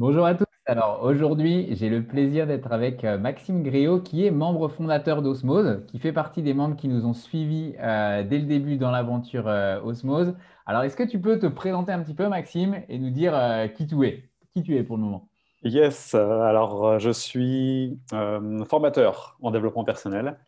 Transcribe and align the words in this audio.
Bonjour 0.00 0.24
à 0.24 0.34
tous. 0.34 0.46
Alors 0.64 1.02
aujourd'hui, 1.02 1.76
j'ai 1.76 1.90
le 1.90 2.02
plaisir 2.02 2.46
d'être 2.46 2.72
avec 2.72 3.04
euh, 3.04 3.18
Maxime 3.18 3.62
Gréau, 3.62 4.00
qui 4.00 4.24
est 4.24 4.30
membre 4.30 4.68
fondateur 4.68 5.20
d'Osmose, 5.20 5.84
qui 5.88 5.98
fait 5.98 6.14
partie 6.14 6.40
des 6.40 6.54
membres 6.54 6.74
qui 6.74 6.88
nous 6.88 7.04
ont 7.04 7.12
suivis 7.12 7.74
euh, 7.80 8.22
dès 8.22 8.38
le 8.38 8.46
début 8.46 8.78
dans 8.78 8.90
l'aventure 8.90 9.46
euh, 9.46 9.78
Osmose. 9.82 10.34
Alors, 10.64 10.84
est-ce 10.84 10.96
que 10.96 11.02
tu 11.02 11.20
peux 11.20 11.38
te 11.38 11.44
présenter 11.44 11.92
un 11.92 12.02
petit 12.02 12.14
peu, 12.14 12.28
Maxime, 12.28 12.82
et 12.88 12.98
nous 12.98 13.10
dire 13.10 13.34
qui 13.76 13.86
tu 13.86 14.02
es, 14.06 14.30
qui 14.54 14.62
tu 14.62 14.74
es 14.74 14.84
pour 14.84 14.96
le 14.96 15.02
moment? 15.02 15.28
Yes, 15.64 16.14
alors 16.14 16.98
je 16.98 17.10
suis 17.10 18.00
formateur 18.66 19.36
en 19.42 19.50
développement 19.50 19.84
personnel. 19.84 20.38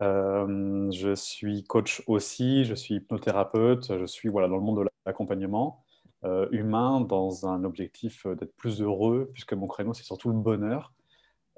je 0.00 1.14
suis 1.16 1.64
coach 1.64 2.02
aussi, 2.06 2.66
je 2.66 2.74
suis 2.74 2.96
hypnothérapeute, 2.96 3.98
je 3.98 4.04
suis 4.04 4.28
voilà, 4.28 4.46
dans 4.46 4.56
le 4.56 4.62
monde 4.62 4.80
de 4.80 4.88
l'accompagnement. 5.06 5.83
Euh, 6.24 6.48
humain 6.52 7.02
dans 7.02 7.46
un 7.46 7.64
objectif 7.64 8.24
euh, 8.24 8.34
d'être 8.34 8.56
plus 8.56 8.80
heureux, 8.80 9.30
puisque 9.34 9.52
mon 9.52 9.66
créneau, 9.66 9.92
c'est 9.92 10.04
surtout 10.04 10.30
le 10.30 10.38
bonheur. 10.38 10.94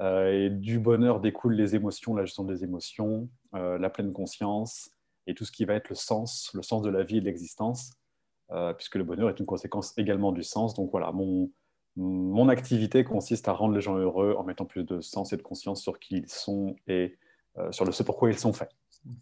Euh, 0.00 0.32
et 0.32 0.50
du 0.50 0.80
bonheur 0.80 1.20
découlent 1.20 1.54
les 1.54 1.76
émotions, 1.76 2.16
la 2.16 2.24
gestion 2.24 2.42
des 2.42 2.64
émotions, 2.64 3.28
la 3.52 3.88
pleine 3.88 4.12
conscience 4.12 4.90
et 5.26 5.34
tout 5.34 5.46
ce 5.46 5.52
qui 5.52 5.64
va 5.64 5.72
être 5.74 5.88
le 5.88 5.94
sens, 5.94 6.50
le 6.52 6.62
sens 6.62 6.82
de 6.82 6.90
la 6.90 7.04
vie 7.04 7.16
et 7.16 7.20
de 7.20 7.24
l'existence, 7.24 7.94
puisque 8.76 8.96
le 8.96 9.04
bonheur 9.04 9.30
est 9.30 9.40
une 9.40 9.46
conséquence 9.46 9.96
également 9.96 10.30
du 10.30 10.42
sens. 10.42 10.74
Donc 10.74 10.90
voilà, 10.90 11.10
mon, 11.10 11.50
mon 11.96 12.50
activité 12.50 13.02
consiste 13.02 13.48
à 13.48 13.52
rendre 13.52 13.74
les 13.74 13.80
gens 13.80 13.96
heureux 13.96 14.34
en 14.36 14.44
mettant 14.44 14.66
plus 14.66 14.84
de 14.84 15.00
sens 15.00 15.32
et 15.32 15.38
de 15.38 15.42
conscience 15.42 15.80
sur 15.80 15.98
qui 15.98 16.18
ils 16.18 16.28
sont 16.28 16.76
et 16.86 17.16
sur 17.70 17.86
le 17.86 17.92
ce 17.92 18.02
pourquoi 18.02 18.28
ils 18.28 18.38
sont 18.38 18.52
faits. 18.52 18.68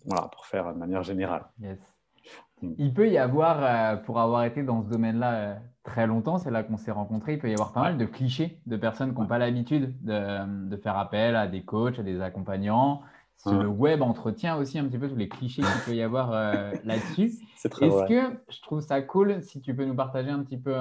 Voilà, 0.05 0.27
pour 0.27 0.47
faire 0.47 0.75
de 0.75 0.79
manière 0.79 1.05
générale. 1.05 1.47
Yes. 1.61 1.79
Mm. 2.65 2.75
Il 2.79 2.95
peut 2.95 3.09
y 3.09 3.19
avoir, 3.19 3.59
euh, 3.63 3.97
pour 3.97 4.21
avoir 4.21 4.45
été 4.45 4.63
dans 4.63 4.83
ce 4.83 4.89
domaine-là 4.89 5.33
euh, 5.35 5.55
très 5.83 6.07
longtemps, 6.07 6.39
c'est 6.39 6.51
là 6.51 6.63
qu'on 6.63 6.77
s'est 6.77 6.91
rencontrés, 6.91 7.35
il 7.35 7.39
peut 7.39 7.51
y 7.51 7.55
avoir 7.55 7.73
pas 7.73 7.83
mal 7.83 7.99
de 7.99 8.05
clichés 8.05 8.61
de 8.67 8.77
personnes 8.77 9.15
qui 9.15 9.21
n'ont 9.21 9.27
pas 9.27 9.39
l'habitude 9.39 9.95
de, 10.03 10.77
faire 10.77 10.97
appel 10.97 11.37
à 11.37 11.47
des 11.47 11.63
coachs, 11.63 11.99
à 11.99 12.03
des 12.03 12.21
accompagnants. 12.21 13.03
Le 13.47 13.67
web 13.67 14.01
entretient 14.01 14.57
aussi 14.57 14.79
un 14.79 14.87
petit 14.87 14.97
peu 14.97 15.07
tous 15.07 15.17
les 15.17 15.29
clichés 15.29 15.61
qu'il 15.61 15.81
peut 15.85 15.95
y 15.95 16.01
avoir 16.01 16.33
euh, 16.33 16.73
là-dessus. 16.85 17.31
Est-ce 17.63 18.09
que 18.09 18.39
je 18.49 18.63
trouve 18.63 18.81
ça 18.81 19.03
cool 19.03 19.43
si 19.43 19.61
tu 19.61 19.77
peux 19.77 19.85
nous 19.85 19.95
partager 19.95 20.31
un 20.31 20.43
petit 20.43 20.57
peu 20.57 20.75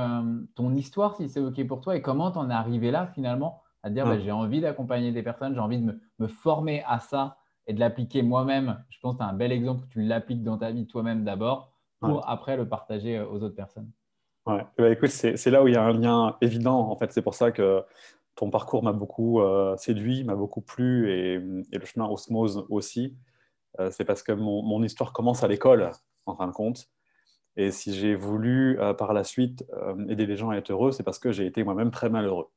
ton 0.56 0.74
histoire, 0.74 1.18
si 1.18 1.28
c'est 1.28 1.42
OK 1.42 1.66
pour 1.68 1.82
toi, 1.82 1.98
et 1.98 2.02
comment 2.02 2.32
tu 2.32 2.38
en 2.38 2.50
es 2.50 2.54
arrivé 2.54 2.90
là 2.90 3.08
finalement 3.08 3.62
à 3.84 3.90
dire 3.90 4.06
bah, 4.06 4.18
j'ai 4.18 4.32
envie 4.32 4.62
d'accompagner 4.62 5.12
des 5.12 5.24
personnes, 5.24 5.54
j'ai 5.54 5.60
envie 5.60 5.80
de 5.80 6.00
me, 6.20 6.28
former 6.28 6.84
à 6.88 7.00
ça 7.00 7.36
et 7.68 7.74
de 7.74 7.82
l'appliquer 7.82 8.24
moi-même? 8.24 8.82
Je 8.90 9.00
pense 9.02 9.16
que 9.16 9.18
tu 9.18 9.24
as 9.26 9.28
un 9.28 9.34
bel 9.34 9.52
exemple 9.52 9.86
que 9.86 9.92
tu 9.92 10.02
l'appliques 10.02 10.44
dans 10.44 10.58
ta 10.58 10.72
vie 10.72 10.88
toi-même 10.88 11.26
d'abord 11.26 11.73
pour 12.08 12.30
après 12.30 12.58
le 12.58 12.68
partager 12.68 13.18
euh, 13.18 13.28
aux 13.28 13.42
autres 13.44 13.56
personnes. 13.56 13.90
Ouais. 14.46 14.66
Bah, 14.78 14.90
écoute, 14.90 15.10
c'est 15.10 15.50
là 15.50 15.64
où 15.64 15.68
il 15.68 15.74
y 15.74 15.78
a 15.78 15.84
un 15.84 15.94
lien 15.94 16.38
évident. 16.42 16.80
En 16.80 16.96
fait, 16.98 17.12
c'est 17.12 17.22
pour 17.22 17.34
ça 17.34 17.52
que 17.52 17.84
ton 18.36 18.50
parcours 18.50 18.84
m'a 18.84 18.92
beaucoup 18.92 19.42
euh, 19.42 19.78
séduit, 19.78 20.24
m'a 20.24 20.36
beaucoup 20.36 20.62
plu 20.62 21.10
et, 21.12 21.38
le 21.38 21.86
chemin 21.86 22.08
osmose 22.08 22.66
aussi. 22.70 23.16
Euh, 23.80 23.90
c'est 23.92 24.06
parce 24.06 24.22
que 24.22 24.32
mon, 24.32 24.62
mon, 24.64 24.84
histoire 24.84 25.14
commence 25.14 25.44
à 25.44 25.48
l'école, 25.48 25.92
en 26.26 26.36
fin 26.36 26.48
de 26.48 26.52
compte. 26.52 26.90
Et 27.56 27.72
si 27.72 27.94
j'ai 27.94 28.16
voulu 28.16 28.80
par 28.98 29.14
la 29.14 29.24
suite 29.24 29.64
aider 30.10 30.26
les 30.26 30.36
gens 30.36 30.50
à 30.50 30.58
être 30.58 30.72
heureux, 30.72 30.92
c'est 30.92 31.04
parce 31.04 31.20
que 31.20 31.32
j'ai 31.32 31.46
été 31.46 31.64
moi-même 31.64 31.92
très 31.92 32.10
malheureux, 32.10 32.50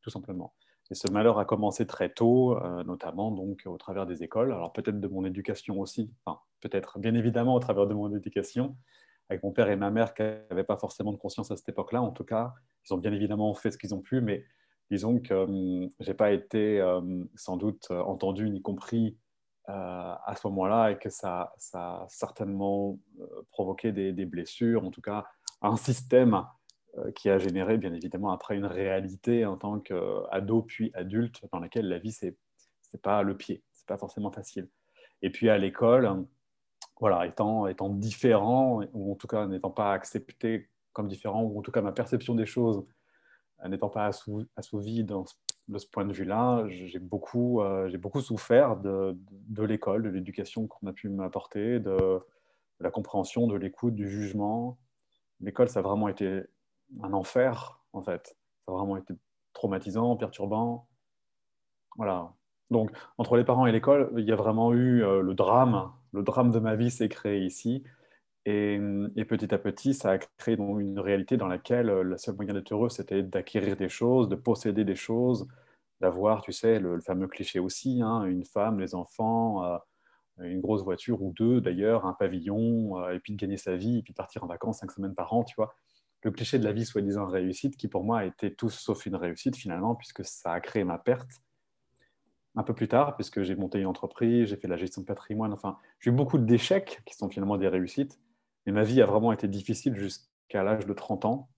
tout 0.00 0.10
simplement. 0.10 0.52
Et 0.92 0.94
ce 0.94 1.10
malheur 1.10 1.38
a 1.38 1.46
commencé 1.46 1.86
très 1.86 2.10
tôt, 2.10 2.60
notamment 2.84 3.30
donc 3.30 3.62
au 3.64 3.78
travers 3.78 4.04
des 4.04 4.22
écoles. 4.22 4.52
Alors 4.52 4.74
peut-être 4.74 5.00
de 5.00 5.08
mon 5.08 5.24
éducation 5.24 5.80
aussi, 5.80 6.12
enfin 6.26 6.38
peut-être 6.60 6.98
bien 6.98 7.14
évidemment 7.14 7.54
au 7.54 7.60
travers 7.60 7.86
de 7.86 7.94
mon 7.94 8.14
éducation, 8.14 8.76
avec 9.30 9.42
mon 9.42 9.52
père 9.52 9.70
et 9.70 9.76
ma 9.76 9.90
mère 9.90 10.12
qui 10.12 10.22
n'avaient 10.22 10.64
pas 10.64 10.76
forcément 10.76 11.12
de 11.12 11.16
conscience 11.16 11.50
à 11.50 11.56
cette 11.56 11.70
époque-là. 11.70 12.02
En 12.02 12.10
tout 12.10 12.24
cas, 12.24 12.52
ils 12.84 12.92
ont 12.92 12.98
bien 12.98 13.10
évidemment 13.10 13.54
fait 13.54 13.70
ce 13.70 13.78
qu'ils 13.78 13.94
ont 13.94 14.02
pu, 14.02 14.20
mais 14.20 14.44
disons 14.90 15.18
que 15.18 15.32
hum, 15.32 15.88
je 15.98 16.10
n'ai 16.10 16.14
pas 16.14 16.30
été 16.30 16.82
hum, 16.82 17.26
sans 17.36 17.56
doute 17.56 17.90
entendu 17.90 18.50
ni 18.50 18.60
compris 18.60 19.16
euh, 19.68 19.72
à 20.26 20.34
ce 20.36 20.46
moment-là 20.48 20.90
et 20.90 20.98
que 20.98 21.08
ça, 21.08 21.54
a 21.72 22.04
certainement 22.08 22.98
euh, 23.20 23.26
provoqué 23.50 23.92
des, 23.92 24.26
blessures, 24.26 24.84
en 24.84 24.90
tout 24.90 25.00
cas 25.00 25.24
un 25.62 25.76
système 25.76 26.34
euh, 26.34 26.42
qui 27.14 27.30
a 27.30 27.38
généré 27.38 27.78
bien 27.78 27.92
évidemment 27.94 28.32
après 28.32 28.56
une 28.56 28.66
réalité 28.66 29.46
en 29.46 29.56
tant 29.56 29.80
qu'ado 29.80 30.62
puis 30.62 30.90
adulte 30.94 31.42
dans 31.52 31.58
laquelle 31.58 31.88
la 31.88 31.98
vie 31.98 32.12
c'est 32.12 32.36
n'est 32.92 33.00
pas 33.00 33.22
le 33.22 33.36
pied, 33.36 33.62
c'est 33.72 33.86
pas 33.86 33.96
forcément 33.96 34.30
facile. 34.30 34.68
Et 35.22 35.30
puis 35.30 35.48
à 35.48 35.56
l'école, 35.56 36.26
voilà, 37.00 37.26
étant, 37.26 37.66
étant 37.66 37.88
différent, 37.88 38.82
ou 38.92 39.12
en 39.12 39.16
tout 39.16 39.26
cas 39.26 39.46
n'étant 39.46 39.70
pas 39.70 39.92
accepté 39.92 40.68
comme 40.92 41.08
différent, 41.08 41.42
ou 41.42 41.58
en 41.58 41.62
tout 41.62 41.72
cas 41.72 41.80
ma 41.80 41.92
perception 41.92 42.34
des 42.34 42.46
choses 42.46 42.84
n'étant 43.68 43.88
pas 43.88 44.10
assouvie 44.56 45.04
dans, 45.04 45.24
de 45.68 45.78
ce 45.78 45.86
point 45.86 46.04
de 46.04 46.12
vue-là, 46.12 46.64
j'ai 46.68 46.98
beaucoup, 46.98 47.60
euh, 47.60 47.88
j'ai 47.88 47.98
beaucoup 47.98 48.20
souffert 48.20 48.76
de, 48.76 49.16
de 49.30 49.62
l'école, 49.62 50.02
de 50.02 50.08
l'éducation 50.08 50.66
qu'on 50.66 50.86
a 50.86 50.92
pu 50.92 51.08
m'apporter, 51.08 51.78
de, 51.78 51.96
de, 51.96 52.24
la 52.80 52.90
compréhension, 52.90 53.46
de 53.46 53.56
l'écoute, 53.56 53.94
du 53.94 54.08
jugement. 54.08 54.78
L'école, 55.40 55.68
ça 55.68 55.80
a 55.80 55.82
vraiment 55.82 56.08
été 56.08 56.42
un 57.02 57.12
enfer, 57.12 57.80
en 57.92 58.02
fait. 58.02 58.36
Ça 58.66 58.72
a 58.72 58.76
vraiment 58.76 58.96
été 58.96 59.14
traumatisant, 59.52 60.16
perturbant. 60.16 60.88
Voilà. 61.96 62.32
Donc, 62.70 62.90
entre 63.18 63.36
les 63.36 63.44
parents 63.44 63.66
et 63.66 63.72
l'école, 63.72 64.10
il 64.16 64.24
y 64.24 64.32
a 64.32 64.36
vraiment 64.36 64.72
eu 64.72 65.04
euh, 65.04 65.20
le 65.20 65.34
drame. 65.34 65.92
Le 66.12 66.22
drame 66.22 66.50
de 66.50 66.58
ma 66.58 66.74
vie 66.74 66.90
s'est 66.90 67.08
créé 67.08 67.44
ici. 67.44 67.84
Et, 68.44 68.80
petit 69.28 69.54
à 69.54 69.58
petit, 69.58 69.94
ça 69.94 70.12
a 70.12 70.18
créé 70.18 70.56
une 70.56 70.98
réalité 70.98 71.36
dans 71.36 71.46
laquelle 71.46 71.90
euh, 71.90 72.02
le 72.02 72.16
seul 72.16 72.34
moyen 72.34 72.54
d'être 72.54 72.72
heureux, 72.72 72.88
c'était 72.88 73.22
d'acquérir 73.22 73.76
des 73.76 73.88
choses, 73.88 74.28
de 74.28 74.34
posséder 74.36 74.84
des 74.84 74.96
choses, 74.96 75.46
d'avoir, 76.00 76.42
tu 76.42 76.52
sais, 76.52 76.80
le, 76.80 77.00
fameux 77.00 77.28
cliché 77.28 77.60
aussi, 77.60 78.02
hein, 78.02 78.24
une 78.24 78.44
femme, 78.44 78.80
les 78.80 78.94
enfants, 78.94 79.64
euh, 79.64 79.78
une 80.38 80.60
grosse 80.60 80.82
voiture 80.82 81.22
ou 81.22 81.32
deux 81.36 81.60
d'ailleurs, 81.60 82.06
un 82.06 82.14
pavillon, 82.14 83.08
et 83.10 83.20
puis 83.20 83.34
de 83.34 83.38
gagner 83.38 83.58
sa 83.58 83.76
vie, 83.76 83.98
et 83.98 84.02
puis 84.02 84.12
de 84.12 84.16
partir 84.16 84.42
en 84.42 84.46
vacances 84.46 84.78
cinq 84.78 84.90
semaines 84.90 85.14
par 85.14 85.32
an, 85.34 85.44
tu 85.44 85.54
vois. 85.56 85.76
Le 86.22 86.30
cliché 86.30 86.58
de 86.58 86.64
la 86.64 86.72
vie 86.72 86.84
soi-disant 86.84 87.26
réussite, 87.26 87.76
qui 87.76 87.88
pour 87.88 88.04
moi 88.04 88.20
a 88.20 88.24
été 88.24 88.54
tout 88.54 88.70
sauf 88.70 89.06
une 89.06 89.16
réussite 89.16 89.56
finalement, 89.56 89.94
puisque 89.94 90.24
ça 90.24 90.52
a 90.52 90.60
créé 90.60 90.84
ma 90.84 90.98
perte 90.98 91.42
un 92.54 92.62
peu 92.62 92.74
plus 92.74 92.88
tard, 92.88 93.16
puisque 93.16 93.42
j'ai 93.42 93.56
monté 93.56 93.80
une 93.80 93.86
entreprise, 93.86 94.48
j'ai 94.48 94.56
fait 94.56 94.68
la 94.68 94.76
gestion 94.76 95.02
de 95.02 95.06
patrimoine, 95.06 95.52
enfin, 95.52 95.78
j'ai 96.00 96.10
eu 96.10 96.12
beaucoup 96.12 96.38
d'échecs 96.38 97.00
qui 97.06 97.14
sont 97.14 97.28
finalement 97.28 97.56
des 97.56 97.68
réussites. 97.68 98.20
Mais 98.66 98.72
ma 98.72 98.84
vie 98.84 99.00
a 99.02 99.06
vraiment 99.06 99.32
été 99.32 99.48
difficile 99.48 99.94
jusqu'à 99.96 100.62
l'âge 100.62 100.86
de 100.86 100.92
30 100.92 101.24
ans. 101.24 101.48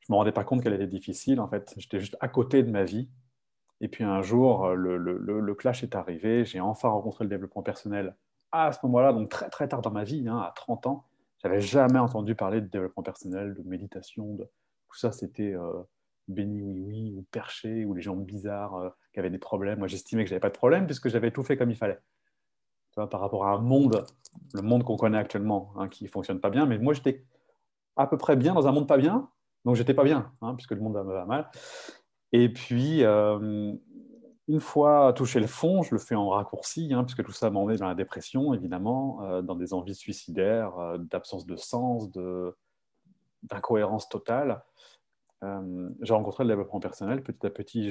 Je 0.00 0.06
ne 0.08 0.14
me 0.14 0.16
rendais 0.16 0.32
pas 0.32 0.44
compte 0.44 0.62
qu'elle 0.62 0.74
était 0.74 0.86
difficile, 0.86 1.40
en 1.40 1.48
fait. 1.48 1.74
J'étais 1.76 2.00
juste 2.00 2.16
à 2.20 2.28
côté 2.28 2.62
de 2.62 2.70
ma 2.70 2.84
vie. 2.84 3.08
Et 3.80 3.88
puis 3.88 4.02
un 4.02 4.22
jour, 4.22 4.68
le, 4.74 4.96
le, 4.96 5.54
clash 5.54 5.82
est 5.82 5.94
arrivé. 5.94 6.44
J'ai 6.44 6.60
enfin 6.60 6.88
rencontré 6.88 7.24
le 7.24 7.30
développement 7.30 7.62
personnel 7.62 8.16
à 8.50 8.72
ce 8.72 8.78
moment-là, 8.84 9.12
donc 9.12 9.28
très 9.28 9.48
très 9.48 9.68
tard 9.68 9.80
dans 9.82 9.90
ma 9.90 10.04
vie, 10.04 10.28
hein, 10.28 10.38
à 10.38 10.52
30 10.54 10.86
ans. 10.86 11.06
J'avais 11.42 11.60
jamais 11.60 11.98
entendu 11.98 12.34
parler 12.34 12.60
de 12.60 12.66
développement 12.66 13.02
personnel, 13.02 13.54
de 13.54 13.62
méditation, 13.62 14.34
de 14.34 14.44
tout 14.44 14.96
ça. 14.96 15.12
C'était 15.12 15.54
euh, 15.54 15.82
béni 16.28 16.62
oui 16.62 16.80
oui 16.80 17.14
ou 17.16 17.26
perché 17.30 17.84
ou 17.84 17.94
les 17.94 18.02
gens 18.02 18.16
bizarres 18.16 18.76
euh, 18.76 18.88
qui 19.12 19.18
avaient 19.18 19.30
des 19.30 19.38
problèmes. 19.38 19.78
Moi, 19.78 19.88
j'estimais 19.88 20.24
que 20.24 20.30
j'avais 20.30 20.40
pas 20.40 20.50
de 20.50 20.56
problème 20.56 20.86
puisque 20.86 21.08
j'avais 21.08 21.30
tout 21.30 21.42
fait 21.42 21.56
comme 21.56 21.70
il 21.70 21.76
fallait. 21.76 21.98
Par 22.94 23.20
rapport 23.20 23.46
à 23.46 23.52
un 23.52 23.58
monde, 23.58 24.04
le 24.52 24.60
monde 24.60 24.84
qu'on 24.84 24.96
connaît 24.96 25.18
actuellement, 25.18 25.72
hein, 25.76 25.88
qui 25.88 26.06
fonctionne 26.08 26.40
pas 26.40 26.50
bien. 26.50 26.66
Mais 26.66 26.78
moi, 26.78 26.92
j'étais 26.92 27.24
à 27.96 28.06
peu 28.06 28.18
près 28.18 28.36
bien 28.36 28.52
dans 28.52 28.66
un 28.66 28.72
monde 28.72 28.86
pas 28.86 28.98
bien, 28.98 29.30
donc 29.64 29.76
j'étais 29.76 29.94
pas 29.94 30.04
bien, 30.04 30.30
hein, 30.42 30.54
puisque 30.54 30.72
le 30.72 30.80
monde 30.80 30.94
va 30.94 31.24
mal. 31.24 31.50
Et 32.32 32.50
puis, 32.50 33.02
euh, 33.04 33.74
une 34.48 34.60
fois 34.60 35.12
touché 35.12 35.40
le 35.40 35.46
fond, 35.46 35.82
je 35.82 35.94
le 35.94 35.98
fais 35.98 36.14
en 36.14 36.30
raccourci, 36.30 36.92
hein, 36.92 37.04
puisque 37.04 37.24
tout 37.24 37.32
ça 37.32 37.50
m'emmenait 37.50 37.78
dans 37.78 37.86
la 37.86 37.94
dépression, 37.94 38.54
évidemment, 38.54 39.22
euh, 39.22 39.42
dans 39.42 39.54
des 39.54 39.72
envies 39.72 39.94
suicidaires, 39.94 40.98
d'absence 40.98 41.46
de 41.46 41.56
sens, 41.56 42.10
d'incohérence 43.42 44.08
totale. 44.08 44.62
Euh, 45.44 45.90
j'ai 46.02 46.14
rencontré 46.14 46.44
le 46.44 46.48
développement 46.48 46.80
personnel. 46.80 47.22
Petit 47.22 47.46
à 47.46 47.50
petit, 47.50 47.90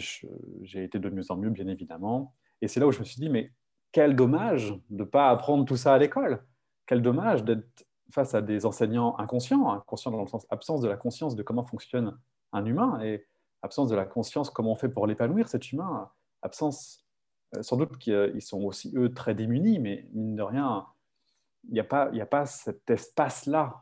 j'ai 0.62 0.84
été 0.84 1.00
de 1.00 1.10
mieux 1.10 1.30
en 1.30 1.38
mieux, 1.38 1.50
bien 1.50 1.68
évidemment. 1.68 2.34
Et 2.62 2.68
c'est 2.68 2.80
là 2.80 2.88
où 2.88 2.92
je 2.92 3.00
me 3.00 3.06
suis 3.06 3.20
dit, 3.20 3.30
mais 3.30 3.52
quel 3.92 4.16
dommage 4.16 4.72
de 4.90 5.00
ne 5.00 5.04
pas 5.04 5.30
apprendre 5.30 5.66
tout 5.66 5.78
ça 5.78 5.94
à 5.94 5.98
l'école. 5.98 6.44
Quel 6.86 7.02
dommage 7.02 7.44
d'être 7.44 7.86
face 8.12 8.34
à 8.34 8.42
des 8.42 8.66
enseignants 8.66 9.18
inconscients, 9.20 9.72
inconscients 9.72 10.12
dans 10.12 10.22
le 10.22 10.28
sens 10.28 10.46
absence 10.50 10.82
de 10.82 10.90
la 10.90 10.98
conscience 10.98 11.36
de 11.36 11.44
comment 11.44 11.64
fonctionne 11.64 12.18
un 12.52 12.66
humain 12.66 13.00
et 13.02 13.26
absence 13.62 13.88
de 13.90 13.96
la 13.96 14.06
conscience 14.06 14.50
comment 14.50 14.74
on 14.74 14.76
fait 14.76 14.90
pour 14.90 15.08
l'épanouir, 15.08 15.48
cet 15.48 15.72
humain. 15.72 16.10
Absence, 16.42 17.06
euh, 17.56 17.64
sans 17.64 17.78
doute 17.78 17.98
qu'ils 17.98 18.42
sont 18.42 18.64
aussi, 18.64 18.94
eux, 18.96 19.14
très 19.14 19.36
démunis, 19.36 19.80
mais 19.80 20.08
mine 20.14 20.36
de 20.36 20.42
rien, 20.42 20.86
il 21.68 21.74
n'y 21.74 21.80
a, 21.80 21.84
pas, 21.84 22.12
a 22.12 22.26
pas 22.26 22.46
cet 22.46 22.90
espace-là 22.90 23.82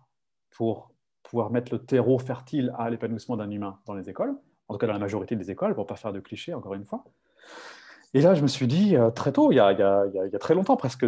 pour 0.52 0.92
pouvoir 1.24 1.52
mettre 1.52 1.74
le 1.74 1.86
terreau 1.86 2.20
fertile 2.20 2.74
à 2.78 2.90
l'épanouissement 2.90 3.38
d'un 3.38 3.50
humain 3.50 3.80
dans 3.86 3.94
les 3.94 4.10
écoles, 4.10 4.36
en 4.68 4.74
tout 4.74 4.80
cas 4.80 4.88
dans 4.88 4.94
la 4.94 5.00
majorité 5.00 5.36
des 5.36 5.52
écoles, 5.52 5.76
pour 5.76 5.86
ne 5.86 5.88
pas 5.88 5.96
faire 5.96 6.14
de 6.14 6.20
clichés, 6.20 6.54
encore 6.54 6.74
une 6.74 6.86
fois. 6.86 7.06
Et 8.14 8.22
là, 8.22 8.34
je 8.34 8.42
me 8.42 8.48
suis 8.48 8.68
dit, 8.68 8.96
euh, 8.96 9.12
très 9.12 9.32
tôt, 9.32 9.52
il 9.52 9.56
y, 9.56 9.60
a, 9.60 10.40
très 10.40 10.56
longtemps, 10.56 10.76
presque 10.76 11.06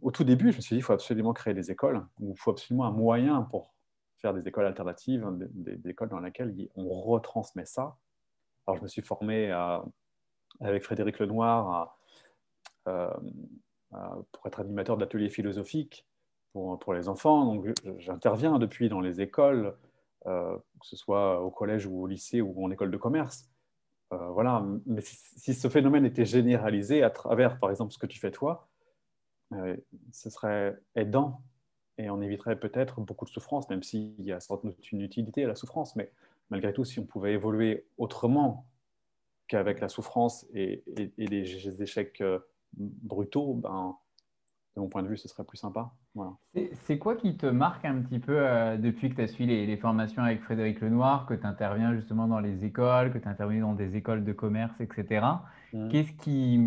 au 0.00 0.10
tout 0.10 0.24
début, 0.24 0.50
je 0.50 0.56
me 0.56 0.60
suis 0.60 0.74
dit, 0.74 0.80
il 0.80 0.82
faut 0.82 0.92
absolument 0.92 1.32
créer 1.32 1.54
des 1.54 1.70
écoles, 1.70 2.04
il 2.20 2.36
faut 2.36 2.50
absolument 2.50 2.86
un 2.86 2.90
moyen 2.90 3.42
pour 3.42 3.72
faire 4.18 4.34
des 4.34 4.46
écoles 4.48 4.66
alternatives, 4.66 5.24
des, 5.30 5.90
écoles 5.90 6.08
dans 6.08 6.18
lesquelles 6.18 6.54
on 6.74 6.88
retransmet 6.88 7.64
ça. 7.64 7.96
Alors, 8.66 8.76
je 8.78 8.82
me 8.82 8.88
suis 8.88 9.02
formé 9.02 9.52
avec 10.60 10.82
Frédéric 10.82 11.18
Lenoir 11.18 11.98
pour 12.84 14.46
être 14.46 14.60
animateur 14.60 14.96
de 14.96 15.02
l'atelier 15.02 15.28
philosophique 15.28 16.06
pour, 16.52 16.78
pour, 16.78 16.94
les 16.94 17.08
enfants. 17.08 17.44
Donc, 17.44 17.66
j'interviens 17.98 18.58
depuis 18.58 18.88
dans 18.88 19.00
les 19.00 19.20
écoles, 19.20 19.74
que 20.24 20.60
ce 20.82 20.96
soit 20.96 21.40
au 21.40 21.50
collège 21.50 21.86
ou 21.86 22.02
au 22.02 22.06
lycée 22.06 22.40
ou 22.40 22.64
en 22.64 22.70
école 22.70 22.90
de 22.90 22.96
commerce. 22.96 23.50
voilà, 24.10 24.64
mais 24.86 25.00
si, 25.02 25.54
ce 25.54 25.68
phénomène 25.68 26.04
était 26.04 26.24
généralisé 26.24 27.02
à 27.02 27.10
travers, 27.10 27.58
par 27.58 27.70
exemple, 27.70 27.92
ce 27.92 27.98
que 27.98 28.06
tu 28.06 28.18
fais 28.18 28.30
toi, 28.30 28.68
ce 30.12 30.30
serait 30.30 30.78
aidant 30.94 31.42
et 31.98 32.10
on 32.10 32.20
éviterait 32.20 32.58
peut-être 32.58 33.00
beaucoup 33.00 33.24
de 33.24 33.30
souffrance, 33.30 33.68
même 33.68 33.82
s'il 33.82 34.20
y 34.20 34.32
a 34.32 34.38
une 34.92 35.00
utilité 35.02 35.44
à 35.44 35.48
la 35.48 35.54
souffrance. 35.54 35.94
Mais 35.96 36.10
malgré 36.50 36.72
tout, 36.72 36.84
si 36.84 36.98
on 36.98 37.04
pouvait 37.04 37.34
évoluer 37.34 37.86
autrement 37.98 38.66
qu'avec 39.52 39.80
la 39.80 39.88
souffrance 39.88 40.46
et, 40.54 40.82
les 41.18 41.82
échecs 41.82 42.20
euh, 42.22 42.38
brutaux, 42.74 43.54
ben, 43.54 43.96
de 44.74 44.80
mon 44.80 44.88
point 44.88 45.02
de 45.02 45.08
vue, 45.08 45.18
ce 45.18 45.28
serait 45.28 45.44
plus 45.44 45.58
sympa. 45.58 45.92
Voilà. 46.14 46.32
C'est 46.72 46.98
quoi 46.98 47.16
qui 47.16 47.36
te 47.36 47.44
marque 47.44 47.84
un 47.84 48.00
petit 48.00 48.18
peu 48.18 48.36
euh, 48.38 48.78
depuis 48.78 49.10
que 49.10 49.16
tu 49.16 49.20
as 49.20 49.26
suivi 49.26 49.66
les, 49.66 49.76
formations 49.76 50.22
avec 50.22 50.40
Frédéric 50.42 50.80
Lenoir, 50.80 51.26
que 51.26 51.34
tu 51.34 51.46
interviens 51.46 51.94
justement 51.94 52.26
dans 52.26 52.40
les 52.40 52.64
écoles, 52.64 53.12
que 53.12 53.18
tu 53.18 53.28
interviens 53.28 53.60
dans 53.60 53.74
des 53.74 53.96
écoles 53.96 54.24
de 54.24 54.32
commerce, 54.32 54.80
etc. 54.80 55.26
Mmh. 55.74 55.88
Qu'est-ce 55.88 56.12
qui 56.12 56.58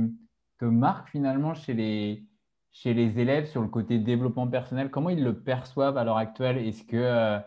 te 0.60 0.66
marque 0.66 1.10
finalement 1.10 1.56
chez 1.56 1.74
les, 1.74 2.24
chez 2.72 2.94
les 2.94 3.20
élèves 3.20 3.48
sur 3.48 3.64
le 3.64 3.68
côté 3.68 3.98
développement 3.98 4.48
personnel? 4.48 4.92
Comment 4.92 5.10
ils 5.10 5.24
le 5.24 5.40
perçoivent 5.40 5.98
à 5.98 6.04
l'heure 6.04 6.18
actuelle? 6.18 6.60
Est-ce 6.60 6.84
que 6.84 6.98
euh, 6.98 7.40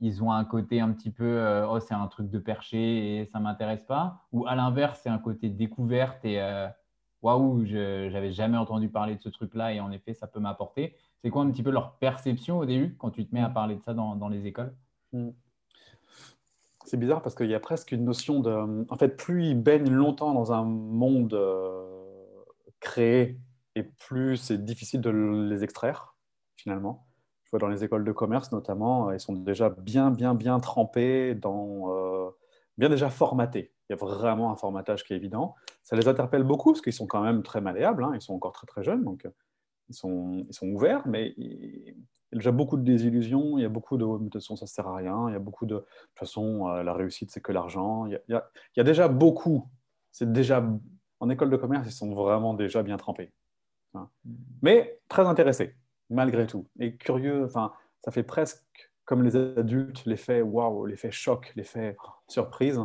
ils 0.00 0.22
ont 0.22 0.32
un 0.32 0.44
côté 0.44 0.80
un 0.80 0.92
petit 0.92 1.10
peu 1.10 1.24
euh, 1.24 1.66
oh 1.68 1.80
c'est 1.80 1.94
un 1.94 2.06
truc 2.06 2.30
de 2.30 2.38
perché 2.38 3.20
et 3.20 3.26
ça 3.26 3.40
m'intéresse 3.40 3.84
pas 3.84 4.26
Ou 4.32 4.46
à 4.46 4.54
l'inverse 4.54 5.00
c'est 5.02 5.08
un 5.08 5.18
côté 5.18 5.48
découverte 5.48 6.24
et 6.24 6.40
euh, 6.40 6.68
waouh 7.22 7.64
je 7.64 8.08
j'avais 8.10 8.32
jamais 8.32 8.56
entendu 8.56 8.88
parler 8.88 9.16
de 9.16 9.20
ce 9.20 9.28
truc-là 9.28 9.72
et 9.72 9.80
en 9.80 9.90
effet 9.90 10.14
ça 10.14 10.26
peut 10.26 10.40
m'apporter. 10.40 10.94
C'est 11.22 11.30
quoi 11.30 11.42
un 11.42 11.50
petit 11.50 11.62
peu 11.64 11.70
leur 11.70 11.96
perception 11.96 12.58
au 12.58 12.64
début 12.64 12.96
quand 12.96 13.10
tu 13.10 13.26
te 13.26 13.34
mets 13.34 13.42
à 13.42 13.48
parler 13.48 13.74
de 13.74 13.82
ça 13.82 13.92
dans, 13.92 14.14
dans 14.14 14.28
les 14.28 14.46
écoles? 14.46 14.72
Hmm. 15.12 15.30
C'est 16.84 16.96
bizarre 16.96 17.20
parce 17.20 17.34
qu'il 17.34 17.50
y 17.50 17.54
a 17.54 17.60
presque 17.60 17.92
une 17.92 18.04
notion 18.04 18.40
de. 18.40 18.86
En 18.88 18.96
fait, 18.96 19.16
plus 19.16 19.48
ils 19.48 19.60
baignent 19.60 19.90
longtemps 19.90 20.32
dans 20.32 20.52
un 20.52 20.64
monde 20.64 21.38
créé 22.80 23.38
et 23.74 23.82
plus 23.82 24.36
c'est 24.36 24.64
difficile 24.64 25.00
de 25.00 25.10
les 25.10 25.64
extraire, 25.64 26.14
finalement. 26.56 27.07
Je 27.48 27.56
vois 27.56 27.60
dans 27.60 27.72
les 27.72 27.82
écoles 27.82 28.04
de 28.04 28.12
commerce, 28.12 28.52
notamment, 28.52 29.08
euh, 29.08 29.14
ils 29.14 29.20
sont 29.20 29.32
déjà 29.32 29.70
bien, 29.70 30.10
bien, 30.10 30.34
bien 30.34 30.60
trempés, 30.60 31.34
dans, 31.34 31.90
euh, 31.90 32.28
bien 32.76 32.90
déjà 32.90 33.08
formatés. 33.08 33.72
Il 33.88 33.94
y 33.94 33.94
a 33.94 33.96
vraiment 33.96 34.52
un 34.52 34.56
formatage 34.56 35.02
qui 35.02 35.14
est 35.14 35.16
évident. 35.16 35.54
Ça 35.82 35.96
les 35.96 36.08
interpelle 36.08 36.42
beaucoup, 36.42 36.72
parce 36.72 36.82
qu'ils 36.82 36.92
sont 36.92 37.06
quand 37.06 37.22
même 37.22 37.42
très 37.42 37.62
malléables, 37.62 38.04
hein. 38.04 38.12
ils 38.14 38.20
sont 38.20 38.34
encore 38.34 38.52
très, 38.52 38.66
très 38.66 38.82
jeunes, 38.82 39.02
donc 39.02 39.24
euh, 39.24 39.30
ils 39.88 39.94
sont, 39.94 40.44
ils 40.46 40.52
sont 40.52 40.68
ouverts, 40.68 41.08
mais 41.08 41.32
il 41.38 41.86
y 41.86 42.34
a 42.34 42.36
déjà 42.36 42.52
beaucoup 42.52 42.76
de 42.76 42.82
désillusions, 42.82 43.56
il 43.56 43.62
y 43.62 43.64
a 43.64 43.70
beaucoup 43.70 43.96
de, 43.96 44.04
de 44.04 44.24
toute 44.24 44.34
façon, 44.34 44.54
ça 44.54 44.66
ne 44.66 44.68
sert 44.68 44.86
à 44.86 44.96
rien, 44.96 45.28
il 45.28 45.32
y 45.32 45.36
a 45.36 45.38
beaucoup 45.38 45.64
de, 45.64 45.76
de 45.76 45.80
toute 45.80 46.18
façon, 46.18 46.66
la 46.66 46.92
réussite, 46.92 47.30
c'est 47.30 47.40
que 47.40 47.52
l'argent. 47.52 48.04
Il, 48.04 48.20
il, 48.28 48.38
y 48.76 48.80
a 48.80 48.84
déjà 48.84 49.08
beaucoup, 49.08 49.70
c'est 50.12 50.30
déjà, 50.30 50.62
en 51.20 51.30
école 51.30 51.48
de 51.48 51.56
commerce, 51.56 51.88
ils 51.88 51.92
sont 51.92 52.14
vraiment 52.14 52.52
déjà 52.52 52.82
bien 52.82 52.98
trempés. 52.98 53.32
Mais 54.60 55.00
très 55.08 55.26
intéressé, 55.26 55.74
malgré 56.10 56.46
tout. 56.46 56.66
Et 56.78 56.96
curieux, 56.96 57.44
enfin, 57.44 57.72
ça 58.04 58.10
fait 58.10 58.22
presque 58.22 58.64
comme 59.04 59.22
les 59.22 59.36
adultes, 59.36 60.04
l'effet 60.04 60.42
waouh, 60.42 60.84
l'effet 60.84 61.10
choc, 61.10 61.52
l'effet 61.56 61.96
surprise, 62.26 62.78